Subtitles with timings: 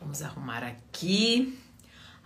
[0.00, 1.58] Vamos arrumar aqui,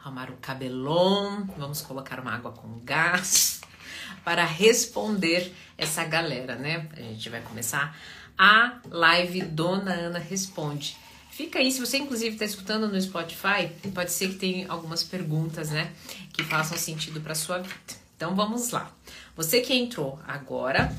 [0.02, 3.60] arrumar o cabelão, vamos colocar uma água com gás
[4.24, 6.88] para responder essa galera, né?
[6.96, 7.96] A gente vai começar
[8.36, 10.96] a live Dona Ana Responde.
[11.30, 15.70] Fica aí, se você inclusive está escutando no Spotify, pode ser que tenha algumas perguntas,
[15.70, 15.90] né,
[16.32, 17.74] que façam sentido para sua vida.
[18.16, 18.92] Então vamos lá.
[19.34, 20.94] Você que entrou agora,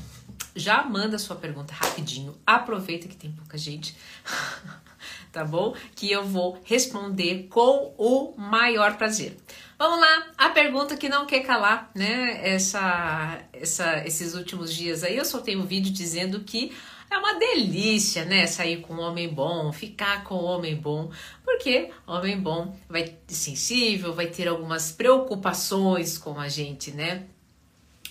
[0.56, 2.36] já manda sua pergunta rapidinho.
[2.44, 3.96] Aproveita que tem pouca gente.
[5.34, 5.74] tá bom?
[5.96, 9.36] Que eu vou responder com o maior prazer.
[9.76, 12.40] Vamos lá, a pergunta que não quer calar, né?
[12.42, 16.72] Essa, essa, esses últimos dias aí eu soltei um vídeo dizendo que
[17.10, 18.46] é uma delícia, né?
[18.46, 21.10] Sair com um homem bom, ficar com um homem bom,
[21.44, 27.24] porque homem bom vai ser sensível, vai ter algumas preocupações com a gente, né?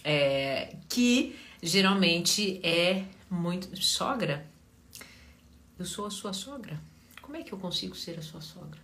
[0.04, 3.74] É, que geralmente é muito.
[3.82, 4.46] Sogra?
[5.80, 6.80] Eu sou a sua sogra?
[7.34, 8.80] Como é que eu consigo ser a sua sogra?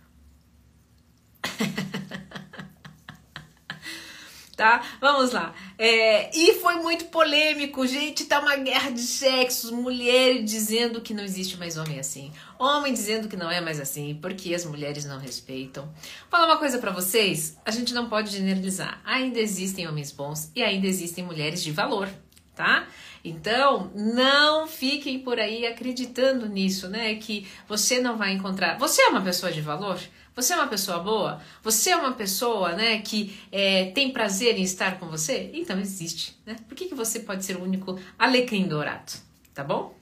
[4.56, 4.84] tá?
[5.00, 5.54] Vamos lá.
[5.78, 8.24] É, e foi muito polêmico, gente.
[8.24, 9.70] Tá uma guerra de sexos.
[9.70, 12.32] Mulher dizendo que não existe mais homem assim.
[12.58, 15.84] Homem dizendo que não é mais assim, porque as mulheres não respeitam.
[15.84, 15.94] Vou
[16.28, 19.00] falar uma coisa para vocês: a gente não pode generalizar.
[19.04, 22.08] Ainda existem homens bons e ainda existem mulheres de valor,
[22.56, 22.88] tá?
[23.24, 27.14] Então, não fiquem por aí acreditando nisso, né?
[27.16, 28.78] Que você não vai encontrar.
[28.78, 30.00] Você é uma pessoa de valor?
[30.34, 31.42] Você é uma pessoa boa?
[31.62, 35.50] Você é uma pessoa, né, que é, tem prazer em estar com você?
[35.52, 36.56] Então existe, né?
[36.68, 39.12] Por que, que você pode ser o único alecrim dourado?
[39.52, 39.94] Tá bom?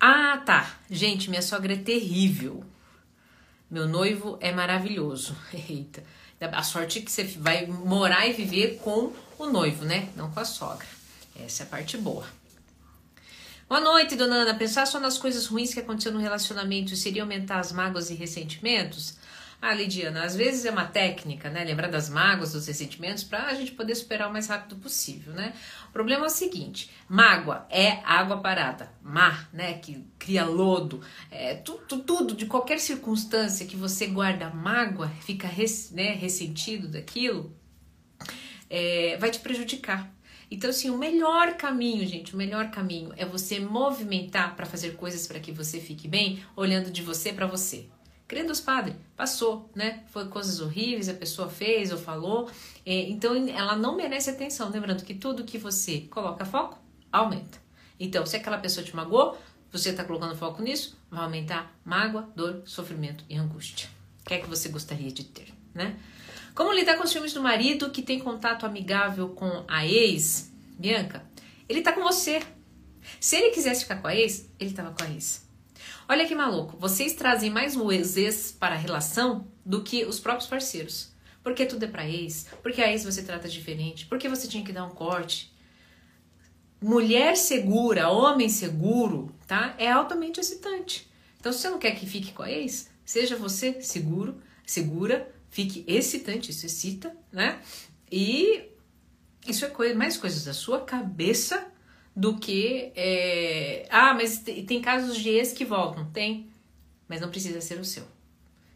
[0.00, 0.76] Ah, tá.
[0.90, 2.64] Gente, minha sogra é terrível.
[3.70, 5.36] Meu noivo é maravilhoso.
[5.52, 6.02] Eita.
[6.40, 10.08] A sorte é que você vai morar e viver com o noivo, né?
[10.14, 10.86] Não com a sogra.
[11.38, 12.26] Essa é a parte boa.
[13.68, 14.54] Boa noite, dona Ana.
[14.54, 19.14] Pensar só nas coisas ruins que aconteceram no relacionamento seria aumentar as mágoas e ressentimentos?
[19.60, 21.64] Ah, Lidiana, às vezes é uma técnica, né?
[21.64, 25.54] Lembrar das mágoas, dos ressentimentos, para a gente poder superar o mais rápido possível, né?
[25.88, 29.74] O problema é o seguinte: mágoa é água parada, mar, né?
[29.74, 31.00] Que cria lodo,
[31.30, 37.56] é, tudo, tudo, de qualquer circunstância que você guarda mágoa, fica res, né, ressentido daquilo,
[38.68, 40.12] é, vai te prejudicar.
[40.50, 45.26] Então, assim, o melhor caminho, gente, o melhor caminho é você movimentar para fazer coisas
[45.26, 47.88] para que você fique bem, olhando de você para você.
[48.28, 50.02] Crendo os padres, passou, né?
[50.08, 52.50] Foi coisas horríveis, a pessoa fez ou falou.
[52.84, 54.68] É, então, ela não merece atenção.
[54.68, 56.78] Lembrando que tudo que você coloca foco,
[57.12, 57.58] aumenta.
[57.98, 59.38] Então, se aquela pessoa te magoou,
[59.70, 63.88] você está colocando foco nisso, vai aumentar mágoa, dor, sofrimento e angústia.
[64.22, 65.96] O que é que você gostaria de ter, né?
[66.54, 70.52] Como lidar com os ciúmes do marido que tem contato amigável com a ex?
[70.78, 71.24] Bianca,
[71.68, 72.42] ele tá com você.
[73.20, 75.45] Se ele quisesse ficar com a ex, ele tava com a ex.
[76.08, 80.48] Olha que maluco, vocês trazem mais o ex para a relação do que os próprios
[80.48, 81.12] parceiros.
[81.42, 84.72] Porque tudo é pra ex, porque a ex você trata diferente, porque você tinha que
[84.72, 85.52] dar um corte.
[86.80, 89.74] Mulher segura, homem seguro, tá?
[89.78, 91.10] É altamente excitante.
[91.40, 95.84] Então, se você não quer que fique com a ex, seja você seguro, segura, fique
[95.88, 97.60] excitante, isso excita, né?
[98.10, 98.70] E
[99.48, 101.66] isso é coisa, mais coisas da sua cabeça
[102.16, 102.92] do que.
[102.96, 103.86] É...
[103.90, 106.10] Ah, mas tem casos de ex que voltam.
[106.10, 106.48] Tem,
[107.06, 108.04] mas não precisa ser o seu.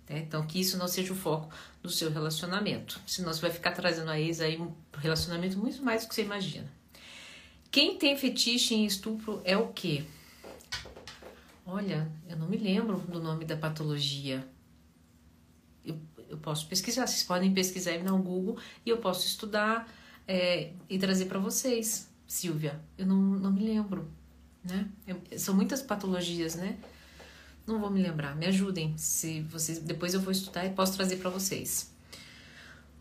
[0.07, 0.19] Né?
[0.19, 1.49] Então, que isso não seja o foco
[1.83, 3.01] do seu relacionamento.
[3.07, 6.23] Senão você vai ficar trazendo a ex aí um relacionamento muito mais do que você
[6.23, 6.71] imagina.
[7.71, 10.05] Quem tem fetiche em estupro é o quê?
[11.65, 14.45] Olha, eu não me lembro do nome da patologia.
[15.85, 15.97] Eu,
[16.29, 19.89] eu posso pesquisar, vocês podem pesquisar aí no Google e eu posso estudar
[20.27, 22.10] é, e trazer para vocês.
[22.31, 24.09] Silvia, eu não, não me lembro,
[24.63, 24.87] né?
[25.05, 26.77] Eu, são muitas patologias, né?
[27.67, 28.97] Não vou me lembrar, me ajudem.
[28.97, 31.93] Se vocês depois eu vou estudar e posso trazer para vocês.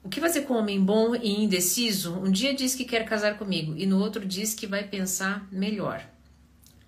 [0.04, 2.16] O que fazer com um homem bom e indeciso?
[2.16, 6.04] Um dia diz que quer casar comigo e no outro diz que vai pensar melhor.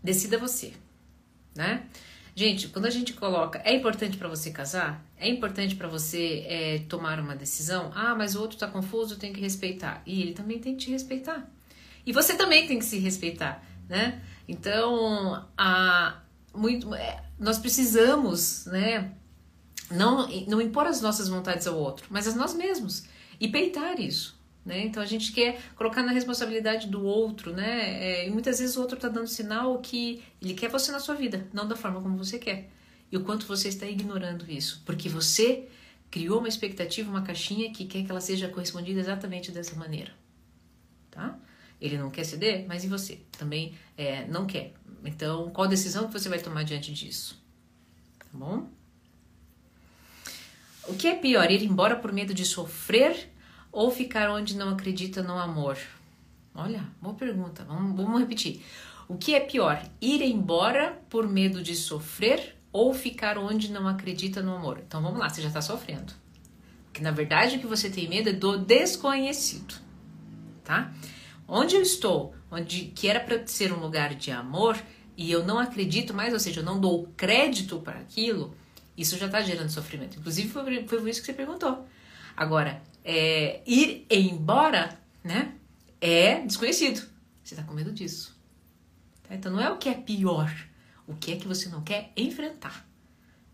[0.04, 0.74] Decida você,
[1.54, 1.84] né?
[2.34, 5.06] Gente, quando a gente coloca, é importante para você casar?
[5.16, 7.92] É importante para você é, tomar uma decisão?
[7.94, 10.02] Ah, mas o outro tá confuso, tem que respeitar.
[10.08, 11.48] E ele também tem que te respeitar.
[12.06, 14.22] E você também tem que se respeitar, né?
[14.48, 16.22] Então, a,
[16.54, 19.12] muito, é, nós precisamos, né?
[19.90, 23.06] Não, não impor as nossas vontades ao outro, mas as nós mesmos.
[23.40, 24.40] E peitar isso.
[24.64, 24.86] Né?
[24.86, 28.04] Então a gente quer colocar na responsabilidade do outro, né?
[28.04, 31.16] É, e muitas vezes o outro está dando sinal que ele quer você na sua
[31.16, 32.70] vida, não da forma como você quer.
[33.12, 35.68] E o quanto você está ignorando isso, porque você
[36.12, 40.14] criou uma expectativa, uma caixinha que quer que ela seja correspondida exatamente dessa maneira,
[41.10, 41.38] tá?
[41.82, 43.20] Ele não quer ceder, mas e você?
[43.38, 44.74] Também é, não quer.
[45.04, 47.42] Então, qual decisão que você vai tomar diante disso?
[48.20, 48.70] Tá bom?
[50.88, 53.30] O que é pior, ir embora por medo de sofrer
[53.72, 55.78] ou ficar onde não acredita no amor?
[56.54, 57.64] Olha, boa pergunta.
[57.64, 58.64] Vamos, vamos repetir.
[59.08, 64.42] O que é pior, ir embora por medo de sofrer ou ficar onde não acredita
[64.42, 64.82] no amor?
[64.86, 66.14] Então vamos lá, você já está sofrendo.
[66.86, 69.76] Porque na verdade o que você tem medo é do desconhecido,
[70.64, 70.94] tá?
[71.54, 74.82] Onde eu estou, onde que era para ser um lugar de amor
[75.18, 78.56] e eu não acredito mais, ou seja, eu não dou crédito para aquilo,
[78.98, 80.18] isso já está gerando sofrimento.
[80.18, 81.86] Inclusive foi, foi isso que você perguntou.
[82.38, 85.54] Agora, é, ir embora, né?
[86.00, 87.02] É desconhecido.
[87.44, 88.34] Você está com medo disso.
[89.24, 89.36] Tá?
[89.36, 90.50] Então não é o que é pior,
[91.06, 92.88] o que é que você não quer enfrentar.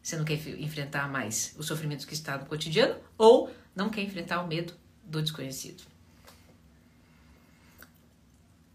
[0.04, 4.44] Você não quer enfrentar mais o sofrimento que está no cotidiano ou não quer enfrentar
[4.44, 5.97] o medo do desconhecido.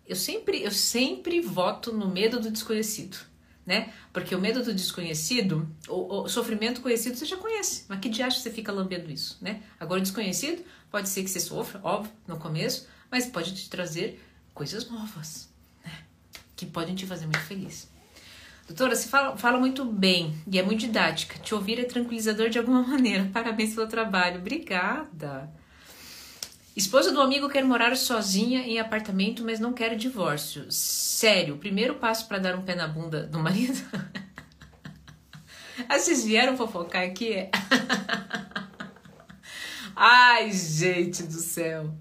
[0.06, 3.16] Eu sempre, eu sempre voto no medo do desconhecido,
[3.64, 3.92] né?
[4.12, 8.40] Porque o medo do desconhecido, o, o sofrimento conhecido você já conhece, mas que diacho
[8.40, 9.62] você fica lambendo isso, né?
[9.78, 14.20] Agora o desconhecido pode ser que você sofra, óbvio, no começo, mas pode te trazer
[14.52, 15.48] coisas novas,
[15.84, 16.04] né?
[16.56, 17.90] Que podem te fazer muito feliz.
[18.66, 21.38] Doutora, você fala, fala muito bem e é muito didática.
[21.38, 23.28] Te ouvir é tranquilizador de alguma maneira.
[23.32, 24.38] Parabéns pelo trabalho.
[24.38, 25.52] Obrigada.
[26.74, 30.64] Esposa do amigo quer morar sozinha em apartamento, mas não quer divórcio.
[30.70, 33.78] Sério, o primeiro passo para dar um pé na bunda do marido?
[35.86, 37.48] ah, vocês vieram fofocar aqui?
[39.94, 41.92] Ai, gente do céu.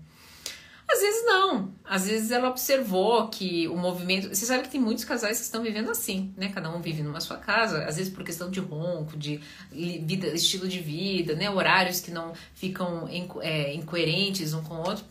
[0.92, 1.74] Às vezes não.
[1.86, 4.28] Às vezes ela observou que o movimento.
[4.28, 6.52] Você sabe que tem muitos casais que estão vivendo assim, né?
[6.54, 9.40] Cada um vive numa sua casa, às vezes por questão de ronco, de
[9.72, 11.50] vida, estilo de vida, né?
[11.50, 13.08] Horários que não ficam
[13.42, 15.06] é, incoerentes um com o outro.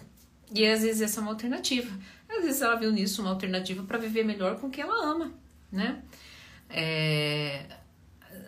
[0.55, 1.91] E às vezes essa é uma alternativa.
[2.29, 5.33] Às vezes ela viu nisso uma alternativa para viver melhor com quem ela ama,
[5.73, 6.03] né?
[6.69, 7.65] É...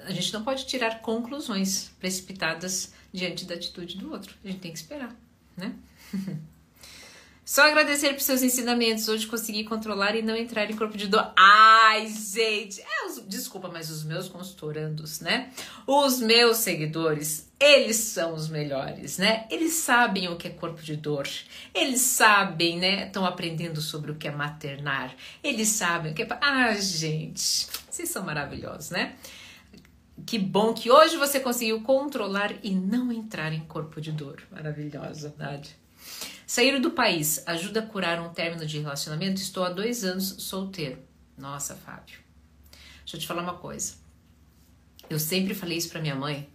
[0.05, 4.35] A gente não pode tirar conclusões precipitadas diante da atitude do outro.
[4.45, 5.17] A gente tem que esperar,
[5.57, 5.75] né?
[7.45, 9.09] Só agradecer por seus ensinamentos.
[9.09, 11.33] Hoje consegui controlar e não entrar em corpo de dor.
[11.37, 12.81] Ai, gente!
[12.81, 15.51] É, os, desculpa, mas os meus consultorandos, né?
[15.85, 19.45] Os meus seguidores, eles são os melhores, né?
[19.51, 21.29] Eles sabem o que é corpo de dor.
[21.75, 23.07] Eles sabem, né?
[23.07, 25.13] Estão aprendendo sobre o que é maternar.
[25.43, 26.29] Eles sabem o que é.
[26.41, 27.67] Ah, gente!
[27.91, 29.17] Vocês são maravilhosos, né?
[30.25, 34.41] Que bom que hoje você conseguiu controlar e não entrar em corpo de dor.
[34.53, 35.82] Maravilhosa, verdade.
[36.53, 39.41] Sair do país ajuda a curar um término de relacionamento?
[39.41, 40.99] Estou há dois anos solteiro.
[41.35, 42.19] Nossa, Fábio.
[42.99, 43.95] Deixa eu te falar uma coisa.
[45.09, 46.47] Eu sempre falei isso para minha mãe.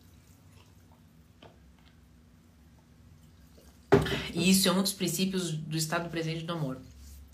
[4.36, 6.80] E isso é um dos princípios do estado presente do amor.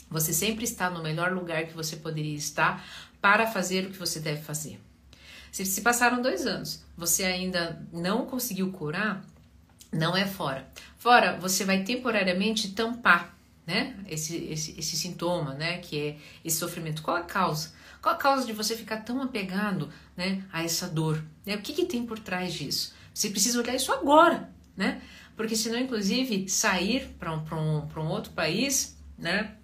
[0.10, 2.82] Você sempre está no melhor lugar que você poderia estar
[3.20, 4.80] para fazer o que você deve fazer.
[5.52, 9.22] Se, se passaram dois anos, você ainda não conseguiu curar,
[9.94, 10.68] não é fora.
[10.98, 13.96] Fora, você vai temporariamente tampar, né?
[14.08, 15.78] Esse, esse, esse sintoma, né?
[15.78, 17.02] Que é esse sofrimento.
[17.02, 17.74] Qual a causa?
[18.02, 20.44] Qual a causa de você ficar tão apegado, né?
[20.52, 21.24] A essa dor?
[21.46, 21.56] Né?
[21.56, 22.94] O que, que tem por trás disso?
[23.14, 25.02] Você precisa olhar isso agora, né?
[25.36, 29.56] Porque senão, inclusive, sair para um, um, um outro país, né?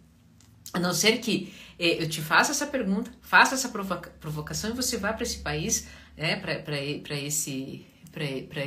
[0.74, 4.74] A não ser que eh, eu te faça essa pergunta, faça essa provoca provocação e
[4.74, 6.36] você vá para esse país, né?
[6.36, 7.86] Para esse,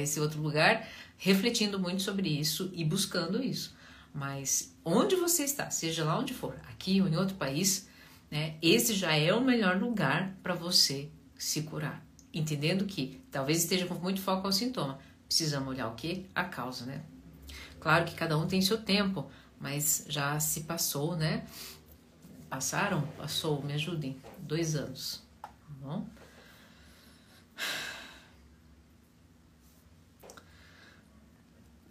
[0.00, 0.88] esse outro lugar,
[1.22, 3.76] refletindo muito sobre isso e buscando isso.
[4.12, 7.88] Mas onde você está, seja lá onde for, aqui ou em outro país,
[8.28, 12.04] né, esse já é o melhor lugar para você se curar.
[12.34, 14.98] Entendendo que talvez esteja com muito foco ao sintoma.
[15.28, 16.26] Precisamos olhar o que?
[16.34, 17.04] A causa, né?
[17.78, 21.46] Claro que cada um tem seu tempo, mas já se passou, né?
[22.50, 23.02] Passaram?
[23.16, 24.16] Passou, me ajudem.
[24.40, 25.22] Dois anos.
[25.40, 25.50] Tá
[25.80, 26.04] bom?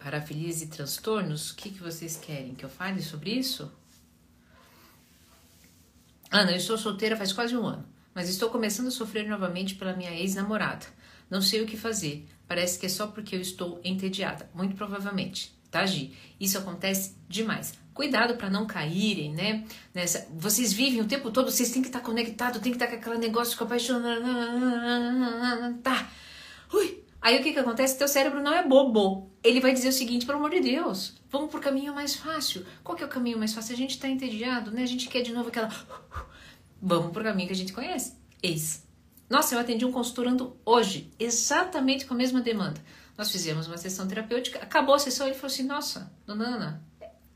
[0.02, 2.54] Parafilias e transtornos, o que, que vocês querem?
[2.54, 3.70] Que eu fale sobre isso?
[6.30, 9.94] Ana, eu estou solteira faz quase um ano, mas estou começando a sofrer novamente pela
[9.94, 10.86] minha ex-namorada.
[11.30, 12.26] Não sei o que fazer.
[12.48, 14.48] Parece que é só porque eu estou entediada.
[14.54, 16.16] Muito provavelmente, tá, Gi?
[16.40, 17.74] Isso acontece demais.
[17.94, 19.66] Cuidado para não caírem, né?
[19.94, 22.96] Nessa, vocês vivem o tempo todo, vocês têm que estar conectados, tem que estar com
[22.96, 24.02] aquele negócio com a paixão.
[25.82, 26.10] Tá.
[26.72, 27.96] Ui, Aí o que que acontece?
[27.96, 29.30] Teu cérebro não é bobo.
[29.42, 32.64] Ele vai dizer o seguinte, pelo amor de Deus, vamos por caminho mais fácil.
[32.84, 33.74] Qual que é o caminho mais fácil?
[33.74, 34.82] A gente tá entediado, né?
[34.82, 35.68] A gente quer de novo aquela...
[36.80, 38.16] Vamos por caminho que a gente conhece.
[38.42, 38.86] Eis.
[39.28, 42.80] Nossa, eu atendi um consultorando hoje, exatamente com a mesma demanda.
[43.16, 46.84] Nós fizemos uma sessão terapêutica, acabou a sessão, ele falou assim, nossa, dona Ana,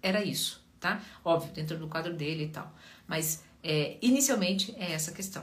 [0.02, 1.00] era isso tá?
[1.24, 2.72] Óbvio, dentro do quadro dele e tal.
[3.06, 5.42] Mas, é, inicialmente, é essa questão,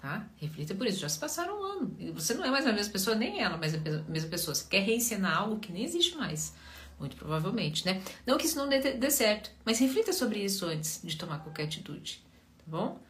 [0.00, 0.26] tá?
[0.36, 1.00] Reflita por isso.
[1.00, 1.96] Já se passaram um ano.
[2.14, 3.78] Você não é mais a mesma pessoa, nem ela mais a
[4.08, 4.54] mesma pessoa.
[4.54, 6.54] Você quer reencenar algo que nem existe mais.
[6.98, 8.02] Muito provavelmente, né?
[8.26, 11.64] Não que isso não dê, dê certo, mas reflita sobre isso antes de tomar qualquer
[11.64, 12.22] atitude,
[12.58, 13.00] tá bom?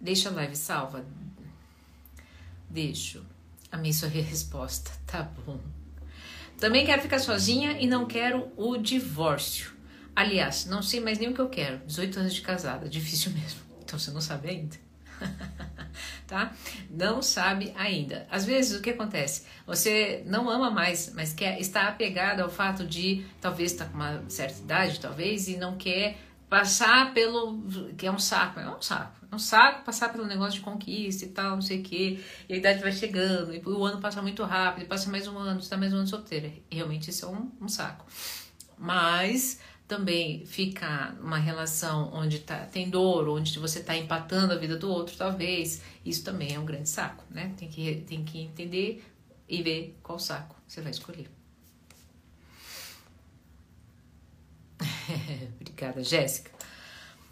[0.00, 1.04] Deixa a live salva.
[2.70, 3.24] Deixo.
[3.70, 4.90] Amei sua resposta.
[5.06, 5.60] Tá bom.
[6.58, 9.72] Também quero ficar sozinha e não quero o divórcio.
[10.14, 11.78] Aliás, não sei mais nem o que eu quero.
[11.86, 13.61] 18 anos de casada, difícil mesmo.
[13.92, 14.76] Então você não sabe ainda.
[16.26, 16.50] tá?
[16.88, 18.26] Não sabe ainda.
[18.30, 19.44] Às vezes o que acontece?
[19.66, 23.98] Você não ama mais, mas quer está apegado ao fato de talvez estar tá com
[23.98, 26.16] uma certa idade, talvez, e não quer
[26.48, 27.62] passar pelo
[27.98, 31.26] que é um saco, é um saco, é um saco passar pelo negócio de conquista
[31.26, 34.22] e tal, não sei o que, e a idade vai chegando, e o ano passa
[34.22, 36.50] muito rápido, passa mais um ano, você tá mais um ano solteira.
[36.70, 38.06] Realmente isso é um, um saco.
[38.78, 39.60] Mas
[39.92, 44.90] também ficar numa relação onde tá, tem dor, onde você está empatando a vida do
[44.90, 47.52] outro, talvez, isso também é um grande saco, né?
[47.58, 49.04] Tem que, tem que entender
[49.46, 51.30] e ver qual saco você vai escolher.
[55.60, 56.50] Obrigada, Jéssica.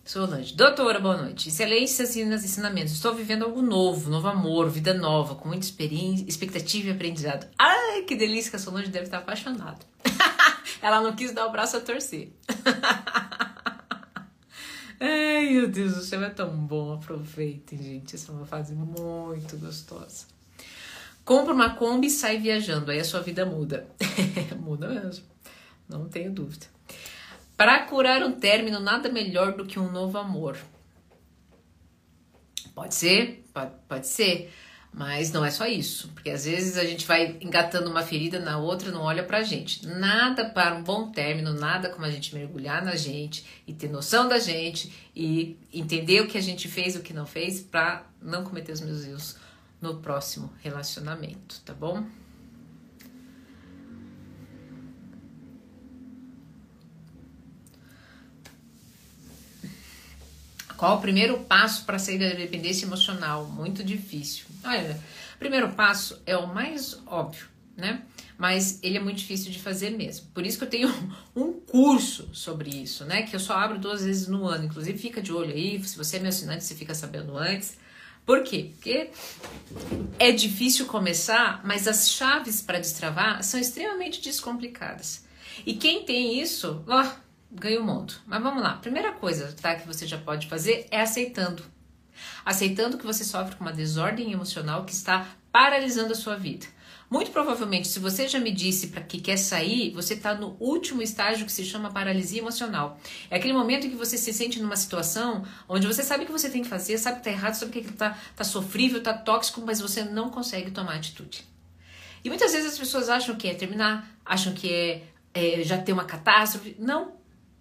[0.04, 0.54] Solange.
[0.54, 1.48] Doutora, boa noite.
[1.48, 2.92] Excelências e ensinamentos.
[2.92, 7.46] Estou vivendo algo novo, novo amor, vida nova, com muita experiência, expectativa e aprendizado.
[7.58, 9.78] Ai, que delícia que a Solange deve estar apaixonada.
[10.82, 12.32] Ela não quis dar o braço a torcer.
[15.00, 16.94] Ai, meu Deus do céu, é tão bom.
[16.94, 18.14] Aproveitem, gente.
[18.14, 20.26] Essa é uma fase muito gostosa.
[21.24, 22.90] Compra uma Kombi e sai viajando.
[22.90, 23.88] Aí a sua vida muda.
[24.60, 25.24] muda mesmo.
[25.88, 26.66] Não tenho dúvida.
[27.56, 30.56] Para curar um término, nada melhor do que um novo amor.
[32.74, 34.50] Pode ser, pode, pode ser,
[34.92, 38.58] mas não é só isso, porque às vezes a gente vai engatando uma ferida na
[38.58, 39.86] outra, não olha pra gente.
[39.86, 44.28] Nada para um bom término, nada como a gente mergulhar na gente e ter noção
[44.28, 48.42] da gente e entender o que a gente fez, o que não fez, para não
[48.42, 49.36] cometer os meus erros
[49.80, 52.04] no próximo relacionamento, tá bom?
[60.76, 63.44] Qual o primeiro passo para sair da dependência emocional?
[63.44, 64.49] Muito difícil.
[64.64, 64.98] Olha,
[65.34, 68.02] o primeiro passo é o mais óbvio, né?
[68.36, 70.28] Mas ele é muito difícil de fazer mesmo.
[70.32, 70.88] Por isso que eu tenho
[71.36, 73.22] um curso sobre isso, né?
[73.22, 74.64] Que eu só abro duas vezes no ano.
[74.64, 75.82] Inclusive, fica de olho aí.
[75.84, 77.76] Se você é meu assinante, você fica sabendo antes.
[78.24, 78.70] Por quê?
[78.74, 79.10] Porque
[80.18, 85.24] é difícil começar, mas as chaves para destravar são extremamente descomplicadas.
[85.66, 87.10] E quem tem isso, ó,
[87.50, 88.14] ganha o mundo.
[88.26, 88.76] Mas vamos lá.
[88.76, 91.62] Primeira coisa tá, que você já pode fazer é aceitando.
[92.44, 96.66] Aceitando que você sofre com uma desordem emocional que está paralisando a sua vida.
[97.10, 101.02] Muito provavelmente, se você já me disse para que quer sair, você está no último
[101.02, 103.00] estágio que se chama paralisia emocional.
[103.28, 106.32] É aquele momento em que você se sente numa situação onde você sabe o que
[106.32, 109.60] você tem que fazer, sabe que está errado, sabe que está tá sofrível, está tóxico,
[109.60, 111.44] mas você não consegue tomar atitude.
[112.22, 115.02] E muitas vezes as pessoas acham que é terminar, acham que é,
[115.34, 116.76] é já ter uma catástrofe.
[116.78, 117.14] Não,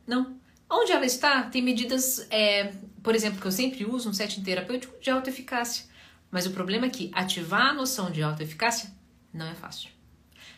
[0.06, 0.38] não.
[0.70, 2.72] Onde ela está, tem medidas, é,
[3.04, 5.86] por exemplo, que eu sempre uso um setting terapêutico de autoeficácia.
[6.32, 8.92] Mas o problema é que ativar a noção de autoeficácia
[9.34, 9.90] não é fácil.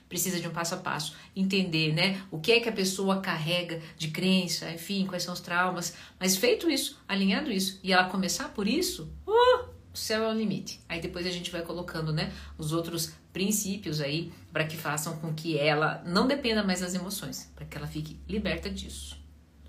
[0.09, 3.81] Precisa de um passo a passo, entender, né, o que é que a pessoa carrega
[3.97, 5.95] de crença, enfim, quais são os traumas.
[6.19, 10.37] Mas feito isso, alinhado isso, e ela começar por isso, uh, o céu é o
[10.37, 10.81] limite.
[10.89, 15.33] Aí depois a gente vai colocando, né, os outros princípios aí para que façam com
[15.33, 19.21] que ela não dependa mais das emoções, para que ela fique liberta disso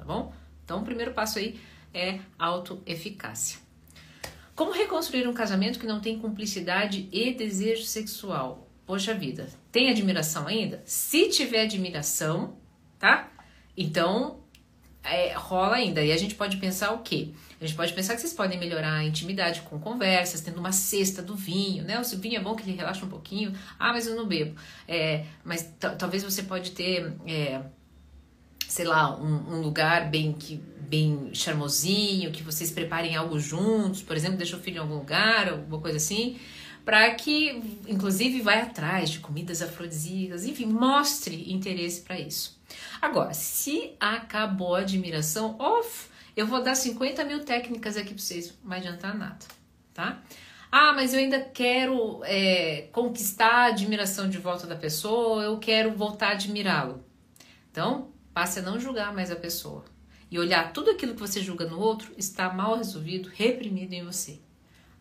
[0.03, 0.33] tá bom?
[0.65, 1.61] Então, o primeiro passo aí
[1.95, 3.59] é autoeficácia.
[4.55, 8.69] Como reconstruir um casamento que não tem cumplicidade e desejo sexual?
[8.85, 10.83] Poxa vida, tem admiração ainda?
[10.85, 12.57] Se tiver admiração,
[12.99, 13.31] tá?
[13.77, 14.43] Então,
[15.03, 16.05] é, rola ainda.
[16.05, 17.31] E a gente pode pensar o quê?
[17.61, 21.23] A gente pode pensar que vocês podem melhorar a intimidade com conversas, tendo uma cesta
[21.23, 22.01] do vinho, né?
[22.01, 23.53] O vinho é bom que ele relaxa um pouquinho.
[23.79, 24.55] Ah, mas eu não bebo.
[24.87, 27.15] É, mas talvez você pode ter...
[27.27, 27.63] É,
[28.73, 34.17] sei lá, um, um, lugar bem que bem charmosinho, que vocês preparem algo juntos, por
[34.17, 36.39] exemplo, deixa o filho em algum lugar, alguma coisa assim,
[36.83, 37.51] para que,
[37.87, 42.59] inclusive, vai atrás de comidas afrodisíacas, enfim, mostre interesse para isso.
[43.01, 48.55] Agora, se acabou a admiração, off, eu vou dar 50 mil técnicas aqui para vocês,
[48.63, 49.45] não vai adiantar nada,
[49.93, 50.23] tá?
[50.71, 55.93] Ah, mas eu ainda quero é, conquistar a admiração de volta da pessoa, eu quero
[55.93, 57.05] voltar a admirá-lo.
[57.71, 59.85] Então, Passe a não julgar mais a pessoa
[60.31, 64.41] e olhar tudo aquilo que você julga no outro está mal resolvido, reprimido em você.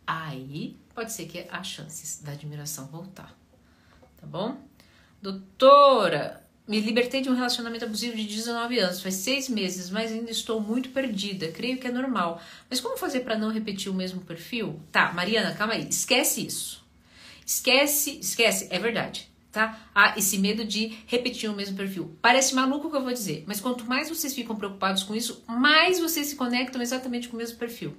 [0.06, 3.34] Aí pode ser que há chances da admiração voltar.
[4.20, 4.60] Tá bom?
[5.22, 10.30] Doutora, me libertei de um relacionamento abusivo de 19 anos, faz seis meses, mas ainda
[10.30, 11.50] estou muito perdida.
[11.50, 12.42] Creio que é normal.
[12.68, 14.80] Mas como fazer para não repetir o mesmo perfil?
[14.92, 15.88] Tá, Mariana, calma aí.
[15.88, 16.84] Esquece isso.
[17.44, 19.78] Esquece, esquece, é verdade, tá?
[19.94, 22.16] Ah, esse medo de repetir o mesmo perfil.
[22.22, 25.44] Parece maluco o que eu vou dizer, mas quanto mais vocês ficam preocupados com isso,
[25.46, 27.94] mais vocês se conectam exatamente com o mesmo perfil.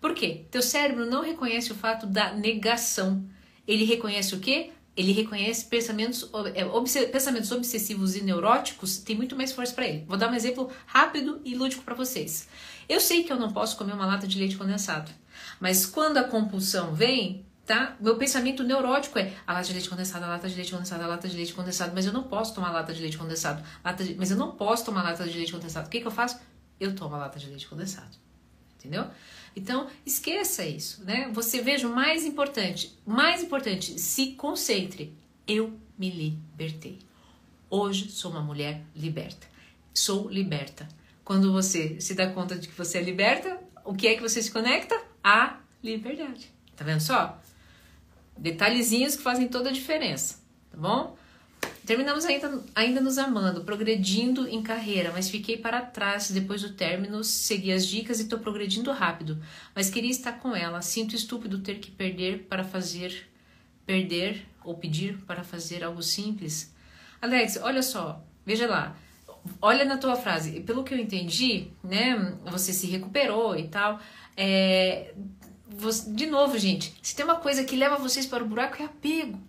[0.00, 0.44] Por quê?
[0.50, 3.24] Teu cérebro não reconhece o fato da negação.
[3.66, 4.72] Ele reconhece o quê?
[4.96, 6.64] ele reconhece pensamentos, é,
[7.06, 10.04] pensamentos obsessivos e neuróticos, tem muito mais força para ele.
[10.08, 12.48] Vou dar um exemplo rápido e lúdico para vocês.
[12.88, 15.10] Eu sei que eu não posso comer uma lata de leite condensado,
[15.60, 17.96] mas quando a compulsão vem, tá?
[18.00, 21.06] Meu pensamento neurótico é a lata de leite condensado, a lata de leite condensado, a
[21.06, 24.14] lata de leite condensado, mas eu não posso tomar lata de leite condensado, lata de,
[24.14, 25.86] mas eu não posso tomar lata de leite condensado.
[25.86, 26.38] O que, que eu faço?
[26.78, 28.16] Eu tomo a lata de leite condensado.
[28.78, 29.06] Entendeu?
[29.56, 31.28] Então, esqueça isso, né?
[31.32, 35.12] Você veja o mais importante, mais importante, se concentre.
[35.46, 37.00] Eu me libertei.
[37.68, 39.46] Hoje sou uma mulher liberta.
[39.92, 40.86] Sou liberta.
[41.24, 44.40] Quando você se dá conta de que você é liberta, o que é que você
[44.40, 44.94] se conecta?
[45.24, 46.52] A liberdade.
[46.76, 47.40] Tá vendo só?
[48.36, 50.40] Detalhezinhos que fazem toda a diferença,
[50.70, 51.16] tá bom?
[51.86, 57.22] Terminamos ainda, ainda nos amando, progredindo em carreira, mas fiquei para trás depois do término,
[57.22, 59.40] segui as dicas e estou progredindo rápido.
[59.72, 60.82] Mas queria estar com ela.
[60.82, 63.28] Sinto estúpido ter que perder para fazer,
[63.86, 66.74] perder ou pedir para fazer algo simples.
[67.22, 68.96] Alex, olha só, veja lá.
[69.62, 72.36] Olha na tua frase, pelo que eu entendi, né?
[72.46, 74.00] Você se recuperou e tal.
[74.36, 75.14] É,
[75.68, 78.86] você, de novo, gente, se tem uma coisa que leva vocês para o buraco é
[78.86, 79.40] apego.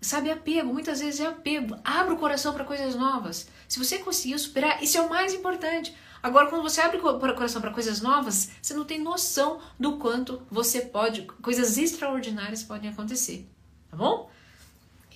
[0.00, 1.76] Sabe, apego, muitas vezes é apego.
[1.84, 3.48] Abra o coração para coisas novas.
[3.68, 5.94] Se você conseguiu superar, isso é o mais importante.
[6.22, 10.42] Agora, quando você abre o coração para coisas novas, você não tem noção do quanto
[10.50, 13.48] você pode, coisas extraordinárias podem acontecer.
[13.90, 14.30] Tá bom?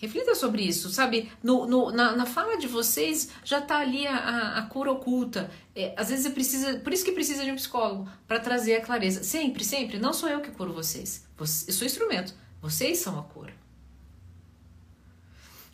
[0.00, 1.30] Reflita sobre isso, sabe?
[1.42, 5.50] No, no na, na, fala de vocês já está ali a, a, a, cura oculta.
[5.74, 9.22] É, às vezes precisa, por isso que precisa de um psicólogo para trazer a clareza.
[9.22, 9.98] Sempre, sempre.
[9.98, 11.26] Não sou eu que curo vocês.
[11.38, 12.34] eu sou instrumento.
[12.60, 13.54] Vocês são a cura.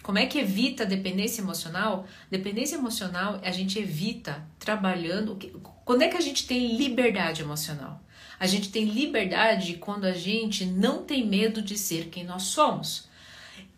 [0.03, 2.07] Como é que evita a dependência emocional?
[2.31, 5.39] Dependência emocional a gente evita trabalhando.
[5.85, 8.03] Quando é que a gente tem liberdade emocional?
[8.39, 13.09] A gente tem liberdade quando a gente não tem medo de ser quem nós somos.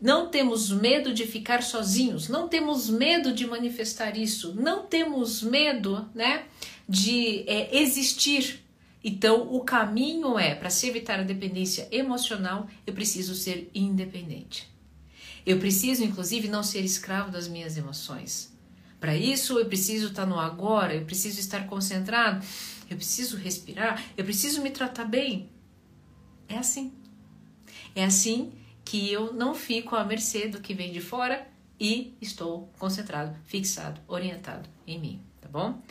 [0.04, 6.06] Não temos medo de ficar sozinhos, não temos medo de manifestar isso, não temos medo
[6.14, 6.44] né,
[6.86, 8.62] de é, existir.
[9.02, 14.70] Então, o caminho é, para se evitar a dependência emocional, eu preciso ser independente.
[15.46, 18.52] Eu preciso, inclusive, não ser escravo das minhas emoções.
[19.00, 22.44] Para isso, eu preciso estar no agora, eu preciso estar concentrado,
[22.90, 25.48] eu preciso respirar, eu preciso me tratar bem.
[26.46, 26.92] É assim.
[27.96, 28.52] É assim
[28.84, 31.46] que eu não fico à mercê do que vem de fora
[31.80, 35.82] e estou concentrado, fixado, orientado em mim, tá bom?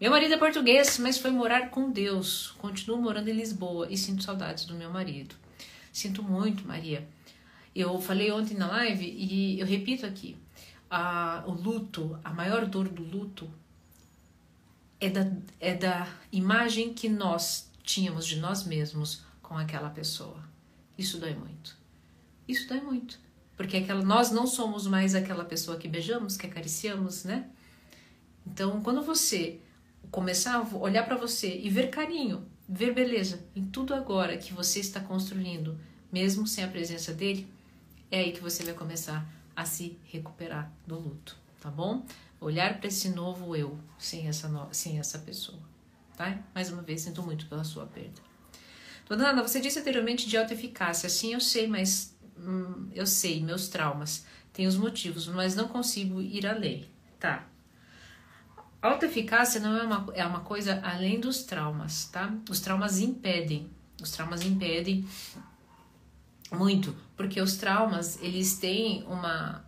[0.00, 2.50] Meu marido é português, mas foi morar com Deus.
[2.58, 5.36] Continuo morando em Lisboa e sinto saudades do meu marido.
[5.92, 7.06] Sinto muito, Maria.
[7.74, 10.36] Eu falei ontem na live e eu repito aqui:
[10.90, 13.48] a, o luto, a maior dor do luto
[15.00, 20.42] é da, é da imagem que nós tínhamos de nós mesmos com aquela pessoa.
[20.98, 21.81] Isso dói muito.
[22.46, 23.18] Isso dói muito.
[23.56, 27.48] Porque aquela, nós não somos mais aquela pessoa que beijamos, que acariciamos, né?
[28.46, 29.60] Então, quando você
[30.10, 34.80] começar a olhar para você e ver carinho, ver beleza em tudo agora que você
[34.80, 35.78] está construindo,
[36.10, 37.46] mesmo sem a presença dele,
[38.10, 42.04] é aí que você vai começar a se recuperar do luto, tá bom?
[42.40, 44.68] Olhar para esse novo eu sem essa, no...
[44.72, 45.58] sem essa pessoa,
[46.16, 46.38] tá?
[46.54, 48.20] Mais uma vez, sinto muito pela sua perda.
[49.08, 51.08] Dona Ana, você disse anteriormente de autoeficácia.
[51.08, 54.24] Sim, eu sei, mas hum, eu sei, meus traumas.
[54.52, 56.86] Tem os motivos, mas não consigo ir além.
[57.18, 57.46] Tá.
[58.80, 62.34] Autoeficácia não é uma, é uma coisa além dos traumas, tá?
[62.50, 63.70] Os traumas impedem.
[64.00, 65.06] Os traumas impedem
[66.50, 69.64] muito, porque os traumas eles têm uma,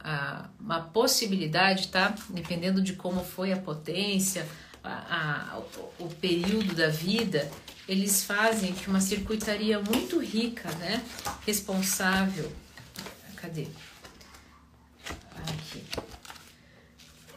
[0.60, 2.14] uma possibilidade, tá?
[2.28, 4.46] Dependendo de como foi a potência,
[4.90, 5.60] a,
[5.98, 7.50] o, período da vida,
[7.88, 11.02] eles fazem que uma circuitaria muito rica, né?
[11.46, 12.52] Responsável.
[13.36, 13.66] Cadê?
[15.36, 15.84] Aqui.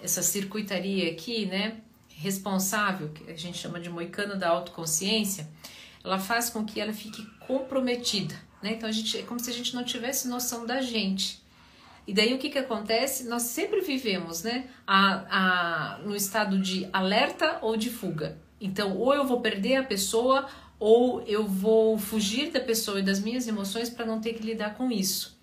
[0.03, 1.77] Essa circuitaria aqui, né?
[2.09, 5.47] Responsável, que a gente chama de moicano da autoconsciência,
[6.03, 8.73] ela faz com que ela fique comprometida né?
[8.73, 11.41] Então a gente, é como se a gente não tivesse noção da gente.
[12.07, 13.27] E daí o que, que acontece?
[13.27, 18.37] Nós sempre vivemos né, a, a, no estado de alerta ou de fuga.
[18.61, 20.47] Então, ou eu vou perder a pessoa,
[20.79, 24.75] ou eu vou fugir da pessoa e das minhas emoções para não ter que lidar
[24.75, 25.37] com isso.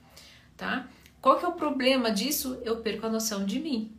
[0.57, 0.89] Tá?
[1.21, 2.59] Qual que é o problema disso?
[2.65, 3.93] Eu perco a noção de mim.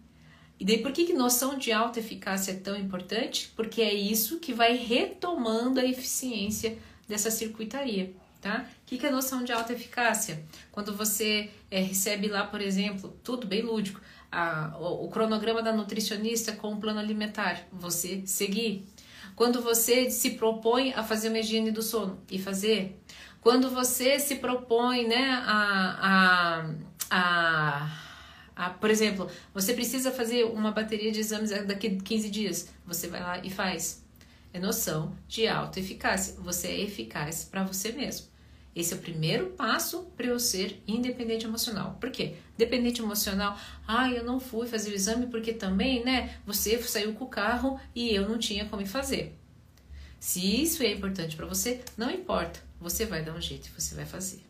[0.60, 3.52] E daí por que, que noção de alta eficácia é tão importante?
[3.56, 8.14] Porque é isso que vai retomando a eficiência dessa circuitaria.
[8.46, 8.64] Tá?
[8.84, 10.46] O que, que é noção de alta eficácia?
[10.72, 14.00] Quando você é, recebe lá, por exemplo, tudo bem lúdico,
[14.32, 18.88] a, o, o cronograma da nutricionista com o plano alimentar, você seguir.
[19.36, 23.02] Quando você se propõe a fazer uma higiene do sono e fazer.
[23.42, 26.70] Quando você se propõe, né, a,
[27.10, 28.00] a, a,
[28.56, 33.08] a, por exemplo, você precisa fazer uma bateria de exames daqui a 15 dias, você
[33.08, 34.06] vai lá e faz.
[34.54, 36.36] É noção de alta eficácia.
[36.42, 38.35] Você é eficaz para você mesmo.
[38.76, 41.98] Esse é o primeiro passo para eu ser independente emocional.
[42.00, 42.36] Por quê?
[42.58, 43.58] Dependente emocional,
[43.88, 47.80] ah, eu não fui fazer o exame porque também, né, você saiu com o carro
[47.96, 49.34] e eu não tinha como fazer.
[50.20, 53.96] Se isso é importante para você, não importa, você vai dar um jeito e você
[53.96, 54.44] vai fazer.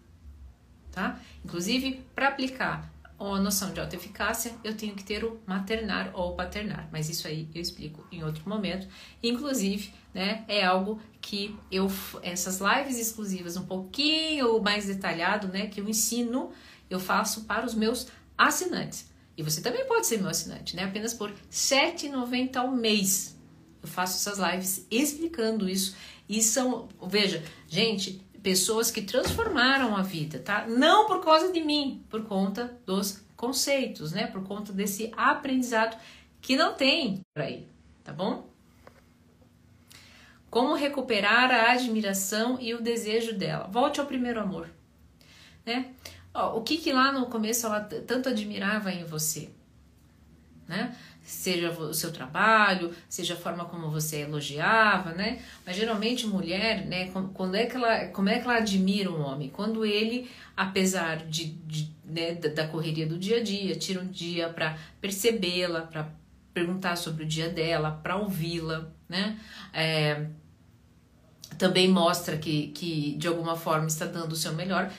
[0.92, 1.20] Tá?
[1.44, 6.90] Inclusive, para aplicar a noção de autoeficácia, eu tenho que ter o maternar ou paternar,
[6.92, 8.88] mas isso aí eu explico em outro momento.
[9.24, 11.90] Inclusive, né, é algo que eu
[12.22, 16.52] essas lives exclusivas um pouquinho mais detalhado, né, que eu ensino,
[16.90, 19.10] eu faço para os meus assinantes.
[19.38, 20.86] E você também pode ser meu assinante, né?
[20.86, 23.38] Apenas por R$ 7,90 ao mês.
[23.82, 25.96] Eu faço essas lives explicando isso.
[26.28, 30.68] E são, veja, gente, pessoas que transformaram a vida, tá?
[30.68, 34.28] Não por causa de mim, por conta dos conceitos, né?
[34.28, 36.00] Por conta desse aprendizado
[36.40, 37.68] que não tem por aí,
[38.04, 38.48] tá bom?
[40.48, 43.66] Como recuperar a admiração e o desejo dela?
[43.66, 44.70] Volte ao primeiro amor,
[45.66, 45.96] né?
[46.32, 49.50] Ó, o que que lá no começo ela tanto admirava em você,
[50.68, 50.96] né?
[51.26, 55.42] Seja o seu trabalho, seja a forma como você elogiava, né?
[55.66, 59.50] Mas geralmente mulher, né, quando é que ela, como é que ela admira um homem?
[59.50, 64.50] Quando ele, apesar de, de né, da correria do dia a dia, tira um dia
[64.50, 66.08] para percebê-la, para
[66.54, 69.40] perguntar sobre o dia dela, para ouvi-la, né?
[69.74, 70.28] É,
[71.58, 74.92] também mostra que, que de alguma forma está dando o seu melhor.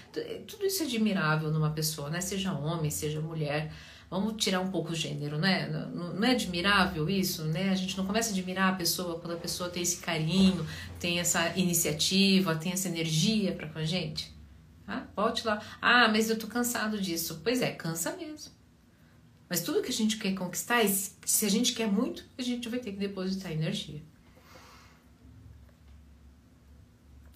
[0.46, 2.20] Tudo isso é admirável numa pessoa, né?
[2.20, 3.72] Seja homem, seja mulher.
[4.08, 5.68] Vamos tirar um pouco o gênero, né?
[5.68, 7.70] Não, é admirável isso, né?
[7.70, 10.64] A gente não começa a admirar a pessoa quando a pessoa tem esse carinho,
[11.00, 14.32] tem essa iniciativa, tem essa energia para com a gente.
[14.86, 15.08] Tá?
[15.16, 15.60] Volte lá.
[15.82, 17.40] Ah, mas eu tô cansado disso.
[17.42, 18.52] Pois é, cansa mesmo.
[19.48, 22.78] Mas tudo que a gente quer conquistar, se a gente quer muito, a gente vai
[22.78, 24.00] ter que depositar energia.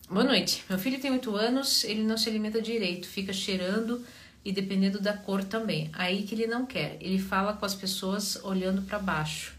[0.08, 0.64] Boa noite.
[0.68, 4.04] Meu filho tem 8 anos, ele não se alimenta direito, fica cheirando
[4.44, 5.90] e dependendo da cor também.
[5.92, 6.96] Aí que ele não quer.
[7.00, 9.54] Ele fala com as pessoas olhando para baixo.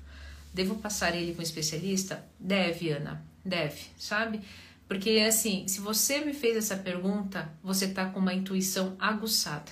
[0.54, 2.26] Devo passar ele com um especialista?
[2.40, 3.24] Deve, Ana.
[3.44, 4.42] Deve, sabe?
[4.88, 9.72] Porque assim, se você me fez essa pergunta, você tá com uma intuição aguçada,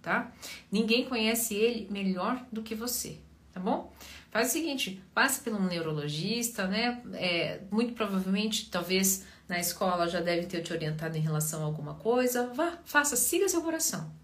[0.00, 0.32] tá?
[0.70, 3.18] Ninguém conhece ele melhor do que você,
[3.52, 3.92] tá bom?
[4.30, 7.02] Faz o seguinte, passe pelo neurologista, né?
[7.14, 11.94] É, muito provavelmente, talvez na escola já deve ter te orientado em relação a alguma
[11.94, 12.52] coisa.
[12.54, 14.19] Vá, faça, siga seu coração.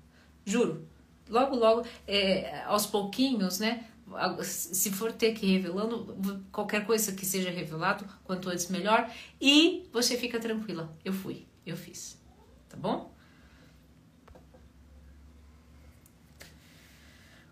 [0.46, 0.86] Juro.
[1.28, 3.84] Logo, logo, é, aos pouquinhos, né?
[4.44, 9.10] Se for ter que ir revelando, qualquer coisa que seja revelado, quanto antes melhor.
[9.40, 10.96] E você fica tranquila.
[11.04, 12.16] Eu fui, eu fiz.
[12.68, 13.12] Tá bom?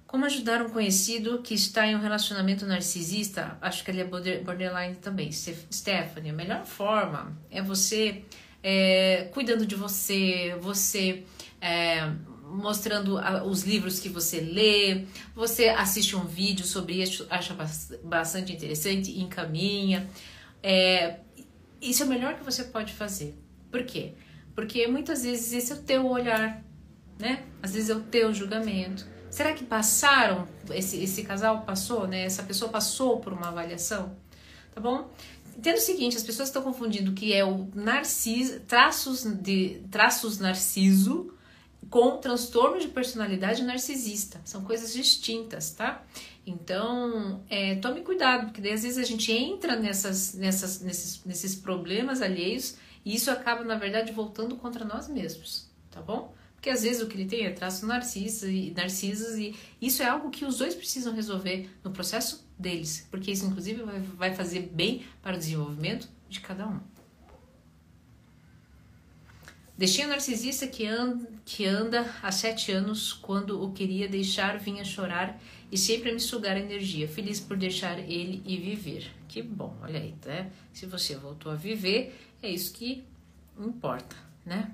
[0.06, 3.58] Como ajudar um conhecido que está em um relacionamento narcisista?
[3.60, 5.32] Acho que ele é borderline também.
[5.32, 8.24] Stephanie, a melhor forma é você
[8.62, 11.24] é, cuidando de você, você
[11.60, 12.12] é,
[12.54, 17.54] mostrando os livros que você lê, você assiste um vídeo sobre isso, acha
[18.02, 20.08] bastante interessante encaminha.
[20.62, 21.18] É,
[21.82, 23.36] isso é o melhor que você pode fazer.
[23.70, 24.12] Por quê?
[24.54, 26.62] Porque muitas vezes esse é o teu olhar,
[27.18, 27.44] né?
[27.60, 29.04] Às vezes é o teu julgamento.
[29.28, 32.24] Será que passaram, esse, esse casal passou, né?
[32.24, 34.16] Essa pessoa passou por uma avaliação?
[34.72, 35.10] Tá bom?
[35.58, 41.32] Entenda o seguinte, as pessoas estão confundindo que é o narciso, traços de traços narciso
[41.90, 44.40] com transtorno de personalidade narcisista.
[44.44, 46.04] São coisas distintas, tá?
[46.46, 51.54] Então, é, tome cuidado, porque daí, às vezes a gente entra nessas, nessas, nesses, nesses
[51.54, 56.34] problemas alheios e isso acaba, na verdade, voltando contra nós mesmos, tá bom?
[56.54, 60.06] Porque às vezes o que ele tem é traços narcisos e, narcisos e isso é
[60.06, 64.70] algo que os dois precisam resolver no processo deles, porque isso, inclusive, vai, vai fazer
[64.72, 66.80] bem para o desenvolvimento de cada um.
[69.76, 74.84] Deixei o narcisista que anda, que anda há sete anos, quando o queria deixar, vinha
[74.84, 77.08] chorar e sempre me sugar energia.
[77.08, 79.10] Feliz por deixar ele e viver.
[79.26, 80.52] Que bom, olha aí, né?
[80.72, 83.04] Se você voltou a viver, é isso que
[83.58, 84.72] importa, né?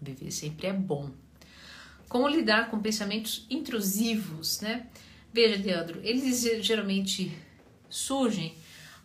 [0.00, 1.10] Viver sempre é bom.
[2.08, 4.88] Como lidar com pensamentos intrusivos, né?
[5.32, 7.32] Veja, Leandro, eles geralmente
[7.88, 8.56] surgem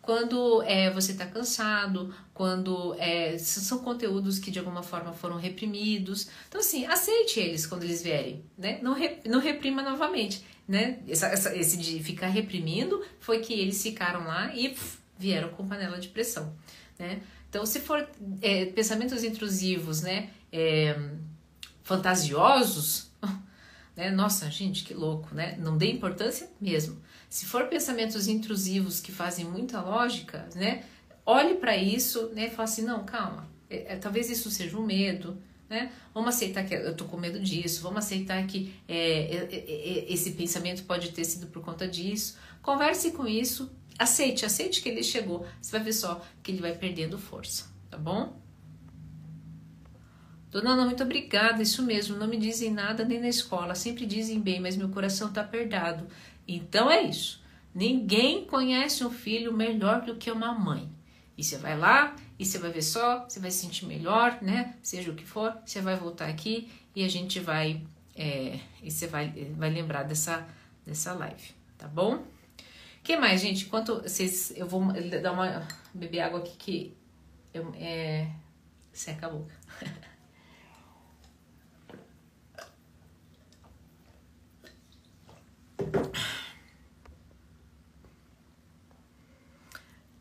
[0.08, 6.30] quando é, você está cansado, quando é, são conteúdos que de alguma forma foram reprimidos.
[6.48, 8.80] Então, assim, aceite eles quando eles vierem, né?
[8.82, 11.00] Não, re, não reprima novamente, né?
[11.10, 15.68] Essa, essa, esse de ficar reprimindo foi que eles ficaram lá e pff, vieram com
[15.68, 16.56] panela de pressão,
[16.98, 17.20] né?
[17.50, 18.08] Então, se for
[18.42, 20.30] é, pensamentos intrusivos, né?
[20.54, 20.98] É,
[21.84, 23.12] fantasiosos,
[23.94, 24.10] né?
[24.10, 25.58] Nossa, gente, que louco, né?
[25.60, 26.98] Não dê importância mesmo.
[27.30, 30.84] Se for pensamentos intrusivos que fazem muita lógica, né?
[31.26, 32.48] Olhe para isso, né?
[32.48, 33.48] E fala assim, não, calma.
[33.70, 35.38] É, é, talvez isso seja um medo,
[35.70, 35.92] né?
[36.14, 37.82] Vamos aceitar que eu tô com medo disso.
[37.82, 42.38] Vamos aceitar que é, é, é, esse pensamento pode ter sido por conta disso.
[42.62, 43.70] Converse com isso.
[44.00, 45.46] Aceite, aceite que ele chegou.
[45.62, 48.40] Você vai ver só que ele vai perdendo força, tá bom?
[50.50, 54.40] Dona Ana, muito obrigada, isso mesmo, não me dizem nada nem na escola, sempre dizem
[54.40, 56.08] bem, mas meu coração tá apertado.
[56.48, 57.44] Então é isso.
[57.74, 60.90] Ninguém conhece um filho melhor do que uma mãe.
[61.38, 64.76] E você vai lá e você vai ver só, você vai se sentir melhor, né?
[64.82, 67.82] Seja o que for, você vai voltar aqui e a gente vai
[68.16, 70.48] é, e você vai, vai lembrar dessa,
[70.86, 72.26] dessa live, tá bom?
[73.08, 73.66] que mais, gente?
[73.66, 74.52] Enquanto vocês.
[74.54, 74.82] Eu vou
[75.22, 75.66] dar uma.
[75.94, 76.98] beber água aqui que.
[77.54, 78.30] Eu, é,
[78.92, 79.54] seca a boca.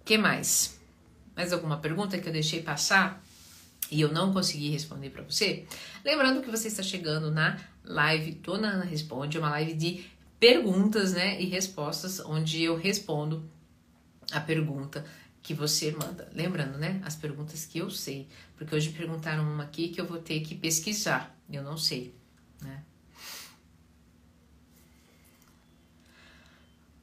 [0.06, 0.80] que mais?
[1.34, 3.22] Mais alguma pergunta que eu deixei passar
[3.90, 5.66] e eu não consegui responder para você?
[6.04, 10.06] Lembrando que você está chegando na live Dona Ana Responde, uma live de
[10.38, 13.50] perguntas, né, e respostas, onde eu respondo
[14.30, 15.04] a pergunta
[15.42, 16.30] que você manda.
[16.32, 20.18] Lembrando, né, as perguntas que eu sei, porque hoje perguntaram uma aqui que eu vou
[20.18, 22.14] ter que pesquisar, eu não sei,
[22.62, 22.84] né?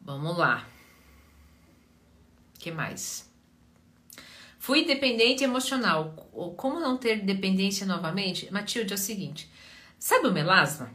[0.01, 0.72] Vamos lá
[2.63, 3.30] que mais?
[4.58, 6.13] Fui dependente emocional.
[6.56, 8.52] Como não ter dependência novamente?
[8.52, 9.52] Matilde, é o seguinte:
[9.99, 10.89] sabe o melasma?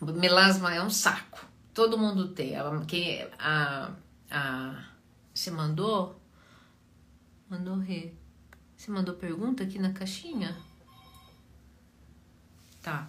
[0.00, 1.46] O melasma é um saco.
[1.72, 2.54] Todo mundo tem.
[2.88, 3.92] Quem a,
[4.28, 4.84] a,
[5.32, 6.20] você mandou?
[7.48, 8.12] Mandou re.
[8.76, 10.56] Você mandou pergunta aqui na caixinha?
[12.82, 13.08] Tá.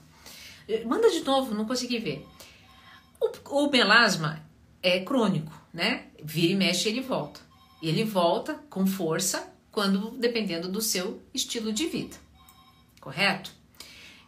[0.86, 2.28] Manda de novo, não consegui ver.
[3.20, 4.44] O, o melasma
[4.84, 6.11] é crônico, né?
[6.24, 7.40] Vira e mexe, ele volta.
[7.82, 12.18] Ele volta com força quando dependendo do seu estilo de vida.
[13.00, 13.52] Correto?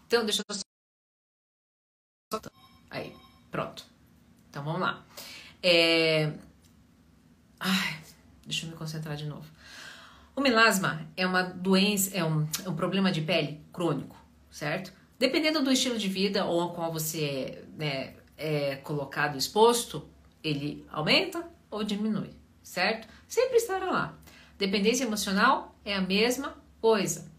[0.08, 0.62] Então, deixa eu só
[2.90, 3.16] Aí,
[3.52, 3.86] pronto.
[4.50, 5.04] Então vamos lá.
[5.62, 6.32] É...
[7.60, 8.00] Ai,
[8.46, 9.46] deixa eu me concentrar de novo.
[10.36, 14.16] O melasma é uma doença, é um, é um problema de pele crônico,
[14.50, 14.92] certo?
[15.20, 20.08] Dependendo do estilo de vida ou ao qual você né, é colocado exposto,
[20.44, 22.30] ele aumenta ou diminui,
[22.62, 23.08] certo?
[23.28, 24.18] Sempre estará lá.
[24.58, 27.32] Dependência emocional é a mesma coisa.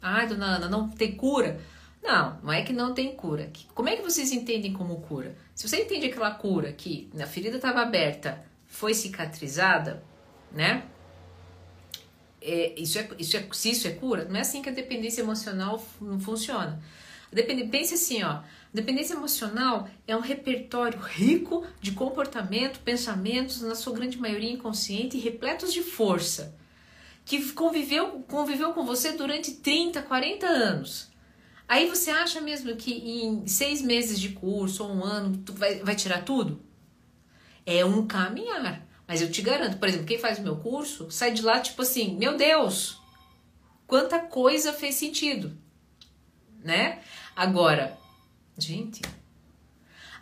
[0.00, 1.60] Ai, dona Ana, não tem cura?
[2.02, 3.52] Não, não é que não tem cura.
[3.74, 5.36] Como é que vocês entendem como cura?
[5.54, 10.02] Se você entende aquela cura que a ferida estava aberta, foi cicatrizada,
[10.50, 10.84] né?
[12.40, 15.20] É, isso é, isso é, se isso é cura, não é assim que a dependência
[15.20, 16.82] emocional não funciona.
[17.30, 23.92] A dependência, assim, ó, Dependência emocional é um repertório rico de comportamento, pensamentos, na sua
[23.92, 26.56] grande maioria inconsciente e repletos de força,
[27.24, 31.10] que conviveu, conviveu com você durante 30, 40 anos.
[31.68, 35.76] Aí você acha mesmo que em seis meses de curso ou um ano tu vai,
[35.80, 36.62] vai tirar tudo?
[37.66, 38.86] É um caminhar.
[39.06, 41.82] Mas eu te garanto, por exemplo, quem faz o meu curso sai de lá tipo
[41.82, 42.98] assim: meu Deus,
[43.86, 45.56] quanta coisa fez sentido,
[46.64, 47.02] né?
[47.36, 47.98] Agora,
[48.62, 49.02] Gente.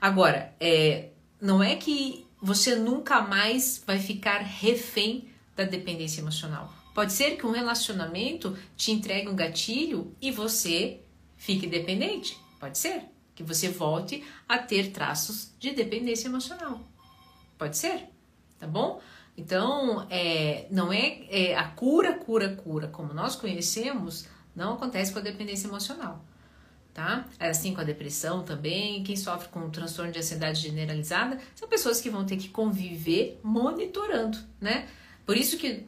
[0.00, 6.72] Agora, é, não é que você nunca mais vai ficar refém da dependência emocional.
[6.94, 11.00] Pode ser que um relacionamento te entregue um gatilho e você
[11.36, 12.38] fique dependente.
[12.58, 16.80] Pode ser que você volte a ter traços de dependência emocional.
[17.58, 18.08] Pode ser,
[18.58, 19.00] tá bom?
[19.36, 24.26] Então, é, não é, é a cura, cura, cura, como nós conhecemos,
[24.56, 26.24] não acontece com a dependência emocional
[26.92, 27.26] tá?
[27.38, 32.00] É assim com a depressão também, quem sofre com transtorno de ansiedade generalizada, são pessoas
[32.00, 34.88] que vão ter que conviver monitorando, né?
[35.24, 35.86] Por isso que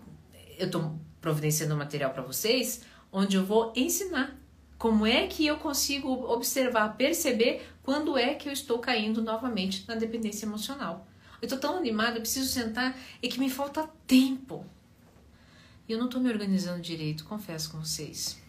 [0.59, 4.39] eu tô providenciando um material para vocês, onde eu vou ensinar
[4.79, 9.95] como é que eu consigo observar, perceber quando é que eu estou caindo novamente na
[9.95, 11.07] dependência emocional.
[11.41, 14.67] Eu tô tão animada, eu preciso sentar e que me falta tempo.
[15.89, 18.41] E eu não tô me organizando direito, confesso com vocês.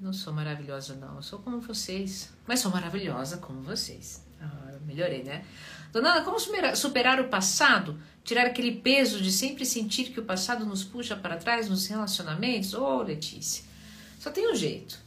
[0.00, 1.16] Não sou maravilhosa, não.
[1.16, 2.30] Eu sou como vocês.
[2.46, 4.22] Mas sou maravilhosa como vocês.
[4.40, 5.44] Ah, melhorei, né?
[5.92, 7.98] Dona Ana, como superar o passado?
[8.22, 12.74] Tirar aquele peso de sempre sentir que o passado nos puxa para trás nos relacionamentos?
[12.74, 13.64] Ô, oh, Letícia,
[14.18, 14.98] só tem um jeito.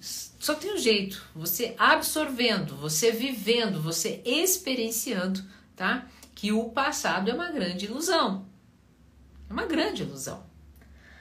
[0.00, 1.24] Só tem um jeito.
[1.34, 5.44] Você absorvendo, você vivendo, você experienciando,
[5.76, 6.06] tá?
[6.34, 8.46] Que o passado é uma grande ilusão.
[9.48, 10.47] É uma grande ilusão.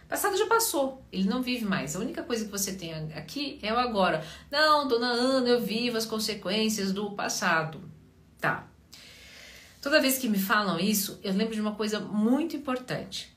[0.07, 1.95] Passado já passou, ele não vive mais.
[1.95, 4.25] A única coisa que você tem aqui é o agora.
[4.49, 7.81] Não, dona Ana, eu vivo as consequências do passado.
[8.39, 8.67] Tá.
[9.81, 13.35] Toda vez que me falam isso, eu lembro de uma coisa muito importante.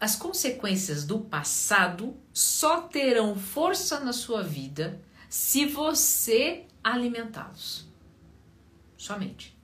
[0.00, 7.86] As consequências do passado só terão força na sua vida se você alimentá-los.
[8.96, 9.56] Somente.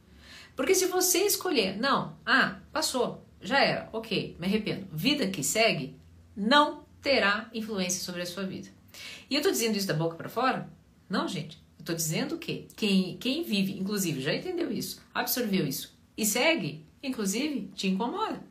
[0.55, 5.97] Porque se você escolher, não, ah, passou, já era, ok, me arrependo, vida que segue,
[6.37, 8.69] não terá influência sobre a sua vida.
[9.29, 10.69] E eu tô dizendo isso da boca para fora?
[11.09, 11.63] Não, gente.
[11.79, 16.85] Eu tô dizendo que quem, quem vive, inclusive, já entendeu isso, absorveu isso e segue,
[17.03, 18.43] inclusive, te incomoda.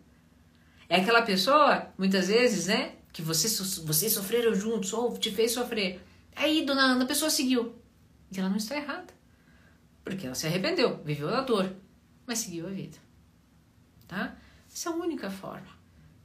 [0.90, 3.48] É aquela pessoa, muitas vezes, né, que você,
[3.84, 6.02] vocês sofreram juntos ou te fez sofrer.
[6.36, 7.76] Aí, dona Ana, a pessoa seguiu.
[8.32, 9.14] E ela não está errada.
[10.04, 11.76] Porque ela se arrependeu, viveu a dor,
[12.26, 12.98] mas seguiu a vida.
[14.08, 14.36] Tá?
[14.72, 15.68] Essa é a única forma.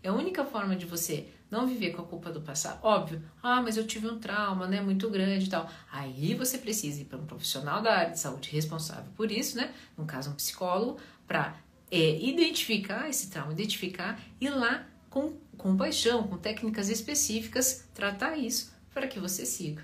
[0.02, 2.78] É a única forma de você não viver com a culpa do passado.
[2.82, 5.70] Óbvio, ah, mas eu tive um trauma, né, muito grande e tal.
[5.90, 9.72] Aí você precisa ir para um profissional da área de saúde responsável por isso, né?
[9.96, 11.56] No caso, um psicólogo, para
[11.90, 19.06] é, identificar esse trauma, identificar e lá com compaixão, com técnicas específicas, tratar isso para
[19.06, 19.82] que você siga,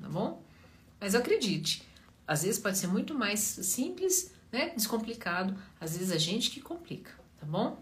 [0.00, 0.42] tá bom?
[1.00, 1.82] Mas acredite,
[2.26, 7.12] às vezes pode ser muito mais simples, né, descomplicado, às vezes a gente que complica,
[7.38, 7.80] tá bom?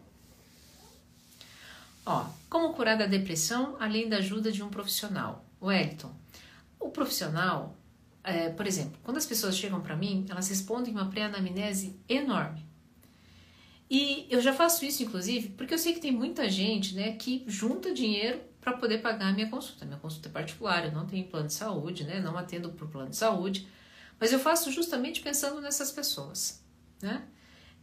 [2.05, 5.45] Ó, como curar da depressão além da ajuda de um profissional?
[5.61, 6.15] Wellington,
[6.79, 7.77] o profissional,
[8.25, 12.65] é, por exemplo, quando as pessoas chegam para mim, elas respondem uma pré-anamnese enorme.
[13.91, 17.45] E eu já faço isso, inclusive, porque eu sei que tem muita gente né, que
[17.47, 19.85] junta dinheiro para poder pagar a minha consulta.
[19.85, 23.11] Minha consulta é particular, eu não tenho plano de saúde, né, não atendo por plano
[23.11, 23.67] de saúde,
[24.19, 26.63] mas eu faço justamente pensando nessas pessoas.
[27.03, 27.25] Né?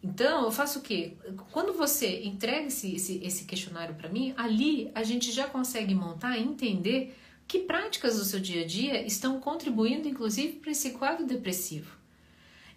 [0.04, 1.14] Então, eu faço o quê?
[1.52, 6.38] Quando você entrega esse, esse, esse questionário para mim, ali a gente já consegue montar
[6.38, 7.16] e entender
[7.48, 11.98] que práticas do seu dia a dia estão contribuindo, inclusive, para esse quadro depressivo.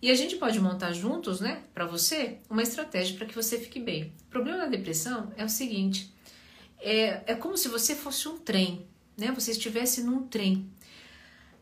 [0.00, 3.78] E a gente pode montar juntos, né, para você, uma estratégia para que você fique
[3.78, 4.12] bem.
[4.26, 6.10] O problema da depressão é o seguinte:
[6.80, 9.30] é, é como se você fosse um trem, né?
[9.32, 10.66] Você estivesse num trem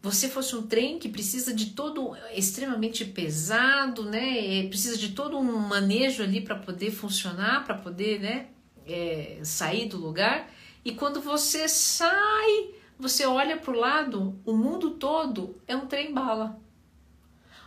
[0.01, 4.67] você fosse um trem que precisa de todo extremamente pesado, né?
[4.69, 8.47] Precisa de todo um manejo ali para poder funcionar, para poder, né?
[8.87, 10.51] É, sair do lugar.
[10.85, 16.15] E quando você sai, você olha para o lado, o mundo todo é um trem
[16.15, 16.59] bala,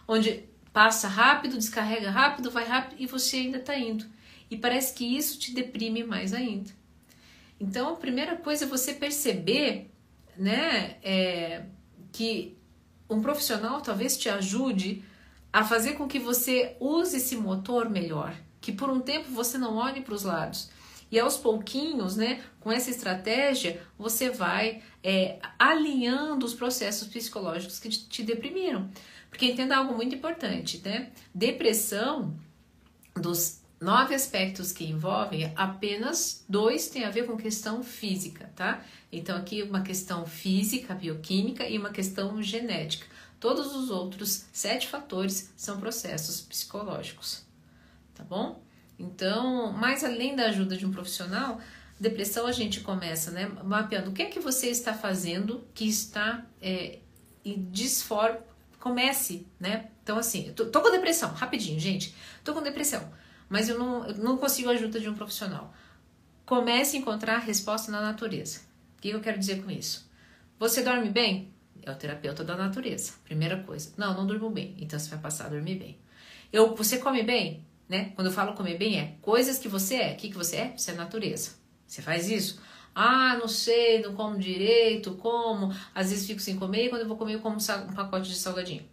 [0.08, 4.06] onde passa rápido, descarrega rápido, vai rápido e você ainda está indo.
[4.50, 6.72] E parece que isso te deprime mais ainda.
[7.60, 9.92] Então, a primeira coisa é você perceber,
[10.36, 10.98] né?
[11.04, 11.66] É,
[12.12, 12.58] que
[13.10, 15.04] um profissional talvez te ajude
[15.52, 19.76] a fazer com que você use esse motor melhor, que por um tempo você não
[19.76, 20.70] olhe para os lados.
[21.12, 27.90] E aos pouquinhos, né, com essa estratégia, você vai é, alinhando os processos psicológicos que
[27.90, 28.90] te, deprimiram.
[29.30, 31.12] Porque entenda algo muito importante, né?
[31.34, 32.34] Depressão,
[33.14, 38.86] dos nove aspectos que envolvem, apenas dois têm a ver com questão física, tá?
[39.12, 43.08] Então, aqui uma questão física, bioquímica e uma questão genética.
[43.40, 47.44] Todos os outros sete fatores são processos psicológicos,
[48.14, 48.64] tá bom?
[49.00, 51.60] Então, mais além da ajuda de um profissional,
[52.00, 56.46] depressão a gente começa, né, mapeando o que é que você está fazendo que está
[56.62, 57.00] é,
[57.44, 58.38] em disforme.
[58.80, 59.90] Comece, né?
[60.04, 63.12] Então, assim, tô, tô com depressão, rapidinho, gente, tô com depressão
[63.52, 65.74] mas eu não, eu não consigo a ajuda de um profissional.
[66.46, 68.62] Comece a encontrar resposta na natureza.
[68.98, 70.10] O que eu quero dizer com isso?
[70.58, 71.54] Você dorme bem?
[71.84, 73.12] É o terapeuta da natureza.
[73.26, 73.92] Primeira coisa.
[73.98, 74.74] Não, não durmo bem.
[74.80, 75.98] Então você vai passar a dormir bem.
[76.54, 77.66] Eu, você come bem?
[77.90, 78.14] Né?
[78.16, 80.14] Quando eu falo comer bem, é coisas que você é.
[80.14, 80.78] O que, que você é?
[80.78, 81.52] Você é natureza.
[81.86, 82.62] Você faz isso?
[82.96, 85.76] Ah, não sei, não como direito, como.
[85.94, 88.36] Às vezes fico sem comer e quando eu vou comer eu como um pacote de
[88.36, 88.86] salgadinho.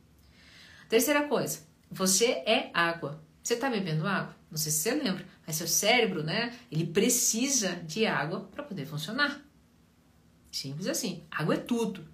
[0.89, 3.22] Terceira coisa, você é água.
[3.41, 4.38] Você está bebendo água?
[4.51, 6.57] Não sei se você lembra, mas seu cérebro, né?
[6.72, 9.42] Ele precisa de água para poder funcionar.
[10.51, 11.22] Simples assim.
[11.30, 12.07] Água é tudo.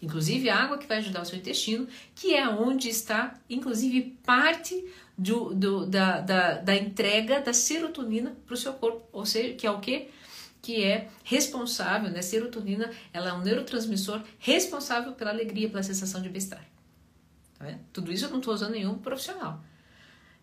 [0.00, 4.84] Inclusive a água que vai ajudar o seu intestino, que é onde está, inclusive, parte
[5.16, 9.08] do, do da, da, da entrega da serotonina para o seu corpo.
[9.12, 10.10] Ou seja, que é o quê?
[10.62, 12.22] Que é responsável, né?
[12.22, 16.64] Serotonina, ela é um neurotransmissor responsável pela alegria, pela sensação de bem-estar.
[17.58, 17.76] Tá?
[17.92, 19.64] Tudo isso eu não estou usando nenhum profissional.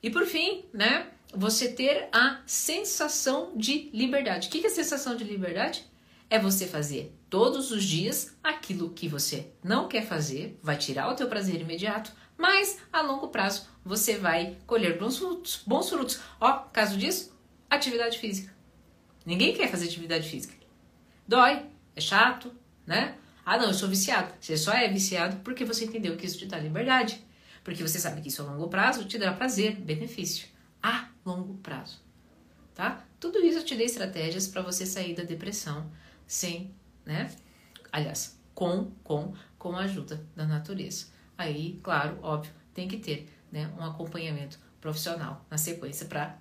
[0.03, 1.07] E por fim, né?
[1.35, 4.47] Você ter a sensação de liberdade.
[4.47, 5.85] O que é sensação de liberdade?
[6.29, 11.15] É você fazer todos os dias aquilo que você não quer fazer, vai tirar o
[11.15, 15.61] teu prazer imediato, mas a longo prazo você vai colher bons frutos.
[15.67, 16.19] Bons frutos.
[16.39, 17.37] Ó, caso disso,
[17.69, 18.55] atividade física.
[19.25, 20.55] Ninguém quer fazer atividade física.
[21.27, 21.65] Dói,
[21.95, 22.55] é chato,
[22.87, 23.17] né?
[23.45, 24.33] Ah, não, eu sou viciado.
[24.39, 27.23] Você só é viciado porque você entendeu que isso te dá liberdade.
[27.63, 30.47] Porque você sabe que isso a longo prazo te dá prazer, benefício.
[30.81, 31.99] A longo prazo.
[32.73, 33.03] Tá?
[33.19, 35.89] Tudo isso eu te dei estratégias para você sair da depressão
[36.27, 36.73] sem,
[37.05, 37.33] né?
[37.91, 41.07] Aliás, com, com, com a ajuda da natureza.
[41.37, 46.37] Aí, claro, óbvio, tem que ter né, um acompanhamento profissional na sequência para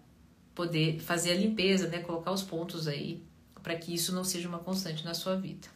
[0.55, 3.25] poder fazer a limpeza, né, colocar os pontos aí
[3.63, 5.69] para que isso não seja uma constante na sua vida.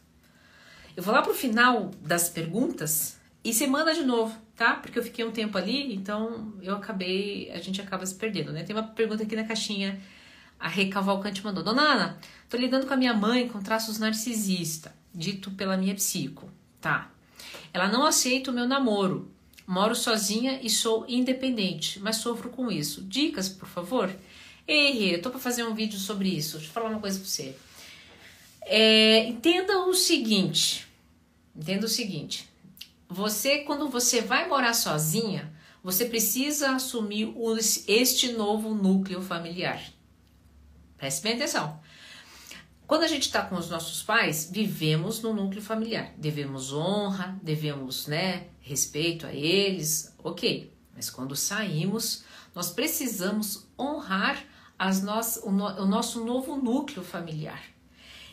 [0.95, 4.73] Eu vou lá pro final das perguntas e você manda de novo, tá?
[4.73, 8.61] Porque eu fiquei um tempo ali, então eu acabei, a gente acaba se perdendo, né?
[8.61, 9.97] Tem uma pergunta aqui na caixinha,
[10.59, 15.49] a Recavalcante mandou: Dona Ana, tô lidando com a minha mãe com traços narcisista, dito
[15.51, 16.51] pela minha psico,
[16.81, 17.09] tá?
[17.73, 19.31] Ela não aceita o meu namoro.
[19.65, 23.03] Moro sozinha e sou independente, mas sofro com isso.
[23.03, 24.13] Dicas, por favor?
[24.67, 26.57] Ei, eu tô para fazer um vídeo sobre isso.
[26.57, 27.55] Deixa eu falar uma coisa para você.
[28.63, 30.87] É, entenda o seguinte.
[31.55, 32.48] Entenda o seguinte.
[33.09, 35.51] Você, quando você vai morar sozinha,
[35.83, 37.33] você precisa assumir
[37.87, 39.81] este novo núcleo familiar.
[40.95, 41.79] Preste bem atenção.
[42.85, 46.13] Quando a gente está com os nossos pais, vivemos no núcleo familiar.
[46.17, 50.71] Devemos honra, devemos né, respeito a eles, ok.
[50.95, 54.43] Mas quando saímos, nós precisamos honrar
[54.77, 57.61] as no, o, no, o nosso novo núcleo familiar.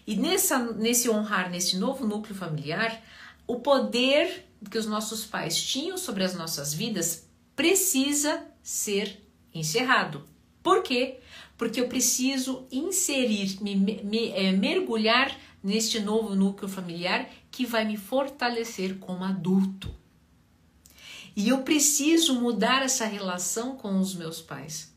[0.06, 3.02] E nessa, nesse honrar, nesse novo núcleo familiar,
[3.46, 9.22] o poder que os nossos pais tinham sobre as nossas vidas precisa ser
[9.54, 10.24] encerrado.
[10.62, 11.20] Por quê?
[11.56, 17.96] Porque eu preciso inserir, me, me é, mergulhar neste novo núcleo familiar que vai me
[17.96, 19.94] fortalecer como adulto.
[21.34, 24.94] E eu preciso mudar essa relação com os meus pais.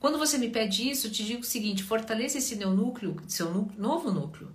[0.00, 3.50] Quando você me pede isso, eu te digo o seguinte: fortaleça esse meu núcleo, seu
[3.78, 4.54] novo núcleo,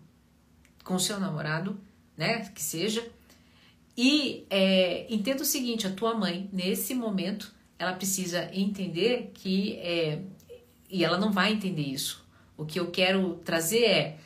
[0.84, 1.80] com seu namorado,
[2.16, 2.42] né?
[2.50, 3.10] Que seja.
[4.02, 9.74] E é, entenda o seguinte: a tua mãe, nesse momento, ela precisa entender que.
[9.80, 10.22] É,
[10.90, 12.26] e ela não vai entender isso.
[12.56, 14.18] O que eu quero trazer é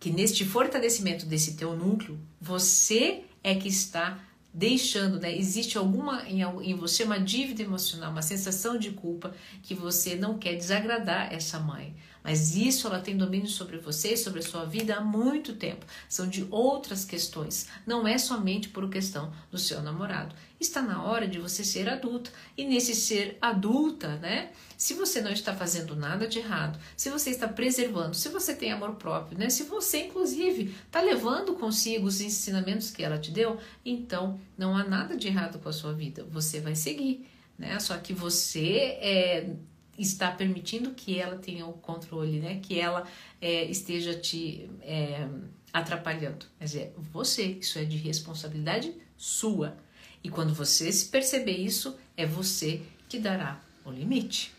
[0.00, 4.24] que neste fortalecimento desse teu núcleo, você é que está
[4.54, 5.36] deixando, né?
[5.36, 10.38] Existe alguma em, em você uma dívida emocional, uma sensação de culpa que você não
[10.38, 11.94] quer desagradar essa mãe.
[12.24, 15.84] Mas isso ela tem domínio sobre você e sobre a sua vida há muito tempo.
[16.08, 17.68] São de outras questões.
[17.86, 20.34] Não é somente por questão do seu namorado.
[20.58, 22.32] Está na hora de você ser adulta.
[22.56, 24.52] E nesse ser adulta, né?
[24.74, 28.72] Se você não está fazendo nada de errado, se você está preservando, se você tem
[28.72, 29.50] amor próprio, né?
[29.50, 34.82] Se você, inclusive, está levando consigo os ensinamentos que ela te deu, então não há
[34.82, 36.26] nada de errado com a sua vida.
[36.30, 37.78] Você vai seguir, né?
[37.78, 39.50] Só que você é
[39.98, 42.60] está permitindo que ela tenha o controle, né?
[42.60, 43.06] Que ela
[43.40, 45.28] é, esteja te é,
[45.72, 46.46] atrapalhando.
[46.58, 49.76] Mas é você, isso é de responsabilidade sua.
[50.22, 54.52] E quando você se perceber isso, é você que dará o limite.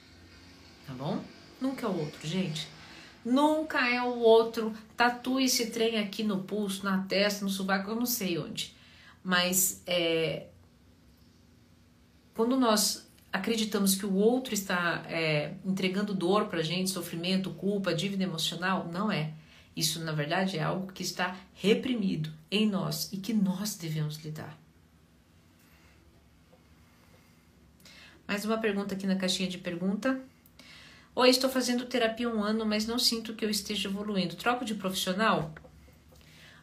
[0.85, 1.23] Tá bom?
[1.59, 2.67] Nunca é o outro, gente.
[3.23, 4.73] Nunca é o outro.
[4.95, 8.75] Tatue esse trem aqui no pulso, na testa, no sovaco, eu não sei onde.
[9.23, 10.45] Mas é,
[12.35, 13.04] quando nós
[13.35, 19.11] acreditamos que o outro está é, entregando dor para gente, sofrimento, culpa, dívida emocional, não
[19.11, 19.33] é.
[19.75, 24.57] Isso, na verdade, é algo que está reprimido em nós e que nós devemos lidar.
[28.25, 30.19] Mais uma pergunta aqui na caixinha de pergunta.
[31.13, 34.37] Oi, estou fazendo terapia um ano, mas não sinto que eu esteja evoluindo.
[34.37, 35.53] Troco de profissional?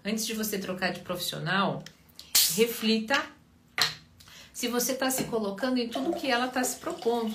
[0.02, 1.84] Antes de você trocar de profissional,
[2.56, 3.22] reflita
[4.62, 7.34] se você está se colocando em tudo que ela está se propondo,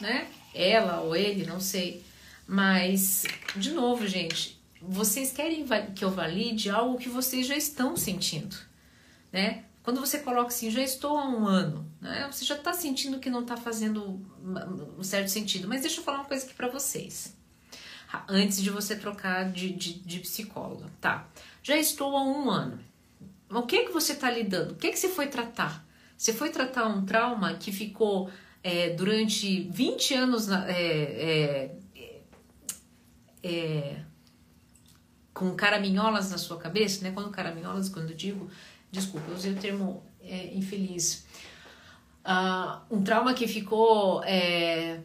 [0.00, 0.26] né?
[0.54, 2.02] Ela ou ele, não sei.
[2.46, 8.56] Mas, de novo, gente, vocês querem que eu valide algo que vocês já estão sentindo,
[9.30, 9.64] né?
[9.82, 12.26] Quando você coloca assim, já estou há um ano, né?
[12.32, 14.26] Você já está sentindo que não está fazendo
[14.98, 15.68] um certo sentido.
[15.68, 17.36] Mas deixa eu falar uma coisa aqui para vocês.
[18.26, 21.28] Antes de você trocar de, de, de psicóloga, tá?
[21.62, 22.80] Já estou há um ano.
[23.50, 24.72] O que é que você está lidando?
[24.72, 25.84] O que é que você foi tratar?
[26.24, 28.30] Você foi tratar um trauma que ficou
[28.62, 32.22] é, durante 20 anos na, é, é,
[33.42, 34.00] é,
[35.34, 37.10] com caraminholas na sua cabeça, né?
[37.10, 38.48] Quando caraminholas, quando digo,
[38.90, 41.26] desculpa, eu usei o termo é, infeliz.
[42.24, 45.02] uh, um trauma que ficou é,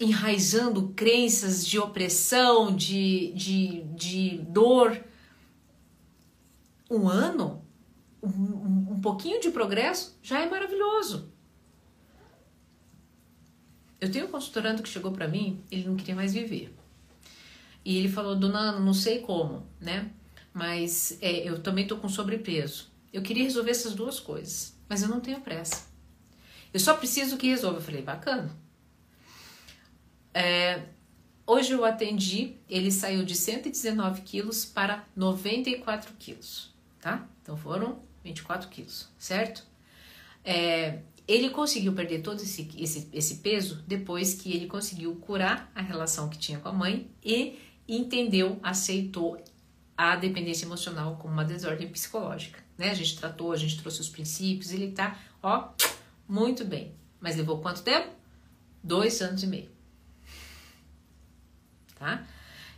[0.00, 4.96] enraizando crenças de opressão, de, de, de dor.
[6.88, 7.60] Um ano,
[8.22, 11.30] um, um pouquinho de progresso já é maravilhoso.
[14.00, 16.74] Eu tenho um consultorando que chegou para mim, ele não queria mais viver.
[17.84, 20.10] E ele falou, dona não sei como, né?
[20.54, 22.90] Mas é, eu também tô com sobrepeso.
[23.12, 25.86] Eu queria resolver essas duas coisas, mas eu não tenho pressa.
[26.72, 27.78] Eu só preciso que resolva.
[27.78, 28.56] Eu falei, bacana.
[30.34, 30.82] É,
[31.46, 37.28] hoje eu atendi, ele saiu de 119 quilos para 94 quilos, tá?
[37.42, 39.64] Então foram 24 quilos, certo?
[40.44, 45.80] É, ele conseguiu perder todo esse, esse, esse peso depois que ele conseguiu curar a
[45.80, 49.42] relação que tinha com a mãe e entendeu, aceitou
[49.96, 52.58] a dependência emocional como uma desordem psicológica.
[52.76, 52.90] Né?
[52.90, 55.70] A gente tratou, a gente trouxe os princípios, ele tá, ó,
[56.28, 56.94] muito bem.
[57.20, 58.10] Mas levou quanto tempo?
[58.82, 59.70] Dois anos e meio.
[61.96, 62.26] Tá?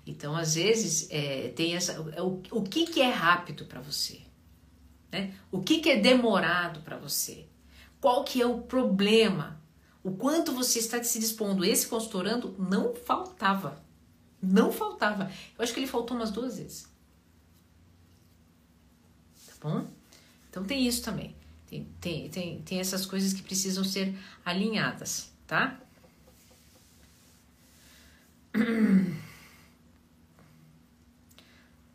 [0.07, 1.99] Então, às vezes, é, tem essa.
[2.21, 4.21] O, o que, que é rápido para você?
[5.15, 5.33] Né?
[5.53, 7.47] O que, que é demorado para você?
[8.01, 9.63] Qual que é o problema?
[10.03, 11.65] O quanto você está se dispondo?
[11.65, 13.81] Esse consultorando não faltava.
[14.43, 15.31] Não faltava.
[15.57, 16.89] Eu acho que ele faltou umas duas vezes.
[19.47, 19.87] Tá bom?
[20.51, 21.33] Então tem isso também.
[21.69, 25.81] Tem, tem, tem, tem essas coisas que precisam ser alinhadas, tá?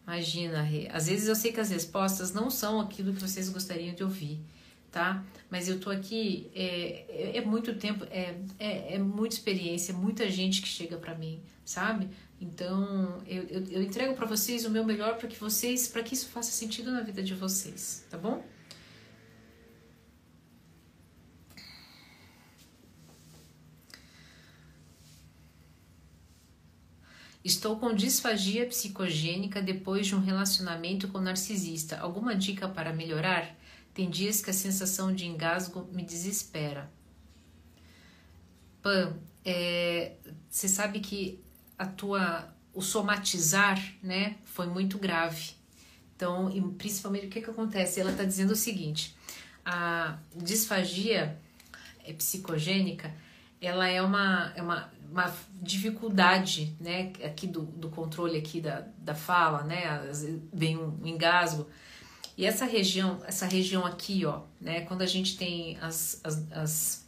[0.10, 4.04] Imagina, às vezes eu sei que as respostas não são aquilo que vocês gostariam de
[4.04, 4.40] ouvir
[4.92, 5.24] tá?
[5.50, 10.30] Mas eu tô aqui, é, é, é muito tempo, é, é, é, muita experiência, muita
[10.30, 12.10] gente que chega para mim, sabe?
[12.40, 16.14] Então, eu, eu, eu entrego para vocês o meu melhor para que vocês, para que
[16.14, 18.44] isso faça sentido na vida de vocês, tá bom?
[27.50, 31.98] Estou com disfagia psicogênica depois de um relacionamento com narcisista.
[31.98, 33.58] Alguma dica para melhorar?
[33.92, 36.92] Tem dias que a sensação de engasgo me desespera.
[38.84, 40.14] Pan, é,
[40.48, 41.44] você sabe que
[41.76, 45.54] a tua o somatizar, né, foi muito grave.
[46.16, 48.00] Então, principalmente o que que acontece?
[48.00, 49.18] Ela está dizendo o seguinte:
[49.66, 51.36] a disfagia
[52.06, 53.12] é psicogênica,
[53.60, 59.16] ela é uma, é uma, uma dificuldade, né, aqui do, do controle aqui da, da
[59.16, 60.02] fala, né,
[60.54, 61.68] vem um engasgo
[62.40, 67.08] e essa região, essa região aqui, ó, né, quando a gente tem as, as, as,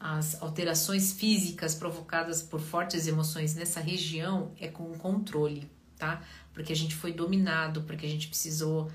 [0.00, 6.22] as alterações físicas provocadas por fortes emoções nessa região, é com controle, tá?
[6.54, 8.90] Porque a gente foi dominado, porque a gente precisou.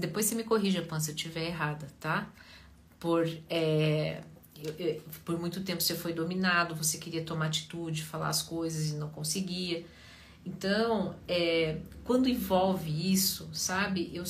[0.00, 2.28] Depois você me corrija, Pan, se eu estiver errada, tá?
[2.98, 3.24] Por.
[3.48, 4.20] É,
[5.24, 9.08] por muito tempo você foi dominado, você queria tomar atitude, falar as coisas e não
[9.08, 9.84] conseguia.
[10.44, 14.24] Então, é, quando envolve isso, sabe, eu,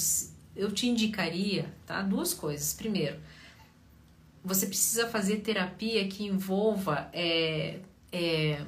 [0.54, 2.02] eu te indicaria, tá?
[2.02, 2.72] Duas coisas.
[2.72, 3.18] Primeiro,
[4.44, 7.80] você precisa fazer terapia que envolva é,
[8.12, 8.64] é,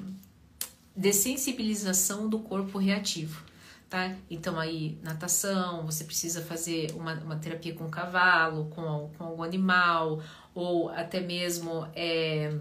[0.96, 3.44] dessensibilização do corpo reativo,
[3.88, 4.16] tá?
[4.28, 10.22] Então aí, natação, você precisa fazer uma, uma terapia com cavalo, com, com algum animal,
[10.56, 12.58] ou até mesmo é,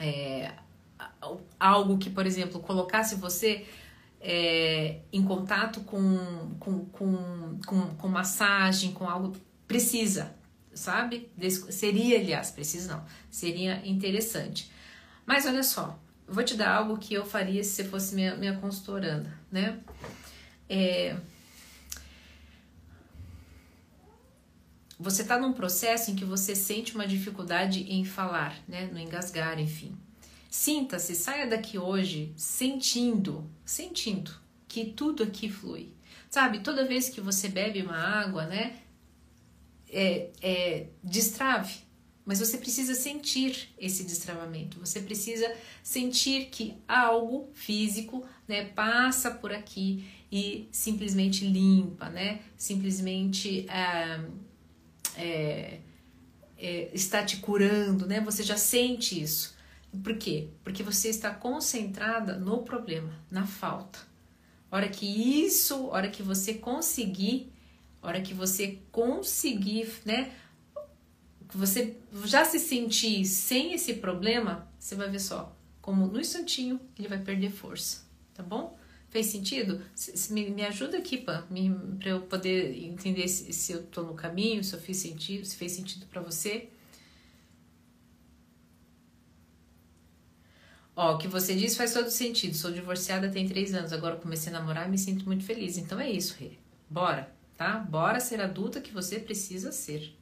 [0.00, 0.52] é,
[1.60, 3.64] algo que, por exemplo, colocasse você
[4.20, 9.36] é, em contato com, com, com, com, com massagem, com algo,
[9.68, 10.34] precisa,
[10.74, 11.30] sabe?
[11.70, 14.68] Seria, aliás, precisa não, seria interessante.
[15.24, 15.96] Mas olha só,
[16.26, 19.78] vou te dar algo que eu faria se você fosse minha, minha consultoranda, né?
[20.68, 21.16] É,
[24.98, 28.88] você está num processo em que você sente uma dificuldade em falar, né?
[28.92, 29.96] No engasgar, enfim.
[30.50, 34.32] Sinta-se, saia daqui hoje sentindo, sentindo
[34.66, 35.92] que tudo aqui flui.
[36.30, 38.78] Sabe, toda vez que você bebe uma água, né,
[39.88, 41.78] é, é, destrave,
[42.24, 45.50] mas você precisa sentir esse destravamento, você precisa
[45.82, 54.26] sentir que algo físico né, passa por aqui e simplesmente limpa, né, simplesmente é,
[55.16, 55.80] é,
[56.58, 59.56] é está te curando, né, você já sente isso.
[60.02, 60.48] Por quê?
[60.62, 63.98] Porque você está concentrada no problema, na falta.
[64.70, 67.50] Hora que isso, hora que você conseguir,
[68.02, 70.32] hora que você conseguir, né?
[71.48, 75.56] Você já se sentir sem esse problema, você vai ver só
[75.86, 78.02] como no instantinho ele vai perder força,
[78.34, 78.76] tá bom?
[79.08, 79.80] Fez sentido?
[79.94, 81.46] Se, se me, me ajuda aqui, Pan,
[81.98, 85.56] para eu poder entender se, se eu estou no caminho, se eu fiz sentido, se
[85.56, 86.68] fez sentido para você.
[90.94, 92.56] Ó, o que você diz faz todo sentido.
[92.56, 95.76] Sou divorciada tem três anos, agora comecei a namorar e me sinto muito feliz.
[95.76, 96.52] Então é isso, Rê.
[96.88, 97.78] Bora, tá?
[97.78, 100.16] Bora ser adulta que você precisa ser.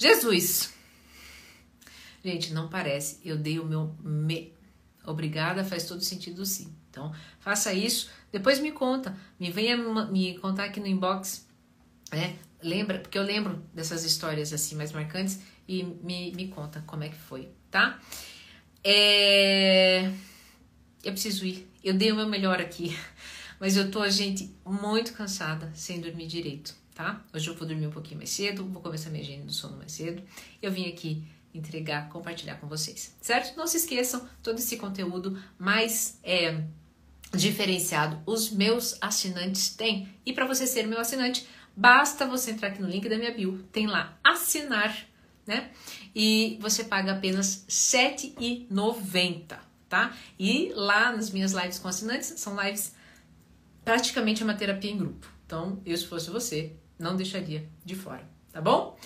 [0.00, 0.72] Jesus.
[2.24, 3.20] Gente, não parece.
[3.22, 4.52] Eu dei o meu me.
[5.04, 6.74] Obrigada, faz todo sentido sim.
[6.88, 8.10] Então, faça isso.
[8.32, 9.14] Depois me conta.
[9.38, 11.46] Me venha me contar aqui no inbox.
[12.10, 12.36] Né?
[12.62, 17.08] Lembra, porque eu lembro dessas histórias assim mais marcantes e me, me conta como é
[17.08, 18.00] que foi, tá?
[18.82, 20.10] É...
[21.04, 21.70] Eu preciso ir.
[21.82, 22.96] Eu dei o meu melhor aqui,
[23.60, 27.24] mas eu tô, gente, muito cansada, sem dormir direito, tá?
[27.32, 29.92] Hoje eu vou dormir um pouquinho mais cedo, vou começar minha agenda do sono mais
[29.92, 30.22] cedo.
[30.60, 31.24] Eu vim aqui
[31.54, 33.56] entregar, compartilhar com vocês, certo?
[33.56, 36.62] Não se esqueçam, todo esse conteúdo mais é,
[37.34, 40.14] diferenciado os meus assinantes têm.
[40.26, 43.64] E para você ser meu assinante, basta você entrar aqui no link da minha bio,
[43.72, 44.94] tem lá assinar,
[45.46, 45.70] né?
[46.14, 48.10] E você paga apenas R$
[48.68, 50.14] 7,90, tá?
[50.38, 52.94] E lá nas minhas lives com assinantes, são lives
[53.86, 55.26] praticamente uma terapia em grupo.
[55.46, 58.96] Então, eu se fosse você, não deixaria de fora, tá bom?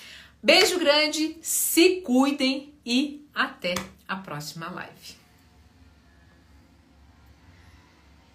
[0.43, 3.75] Beijo grande, se cuidem e até
[4.07, 5.24] a próxima live.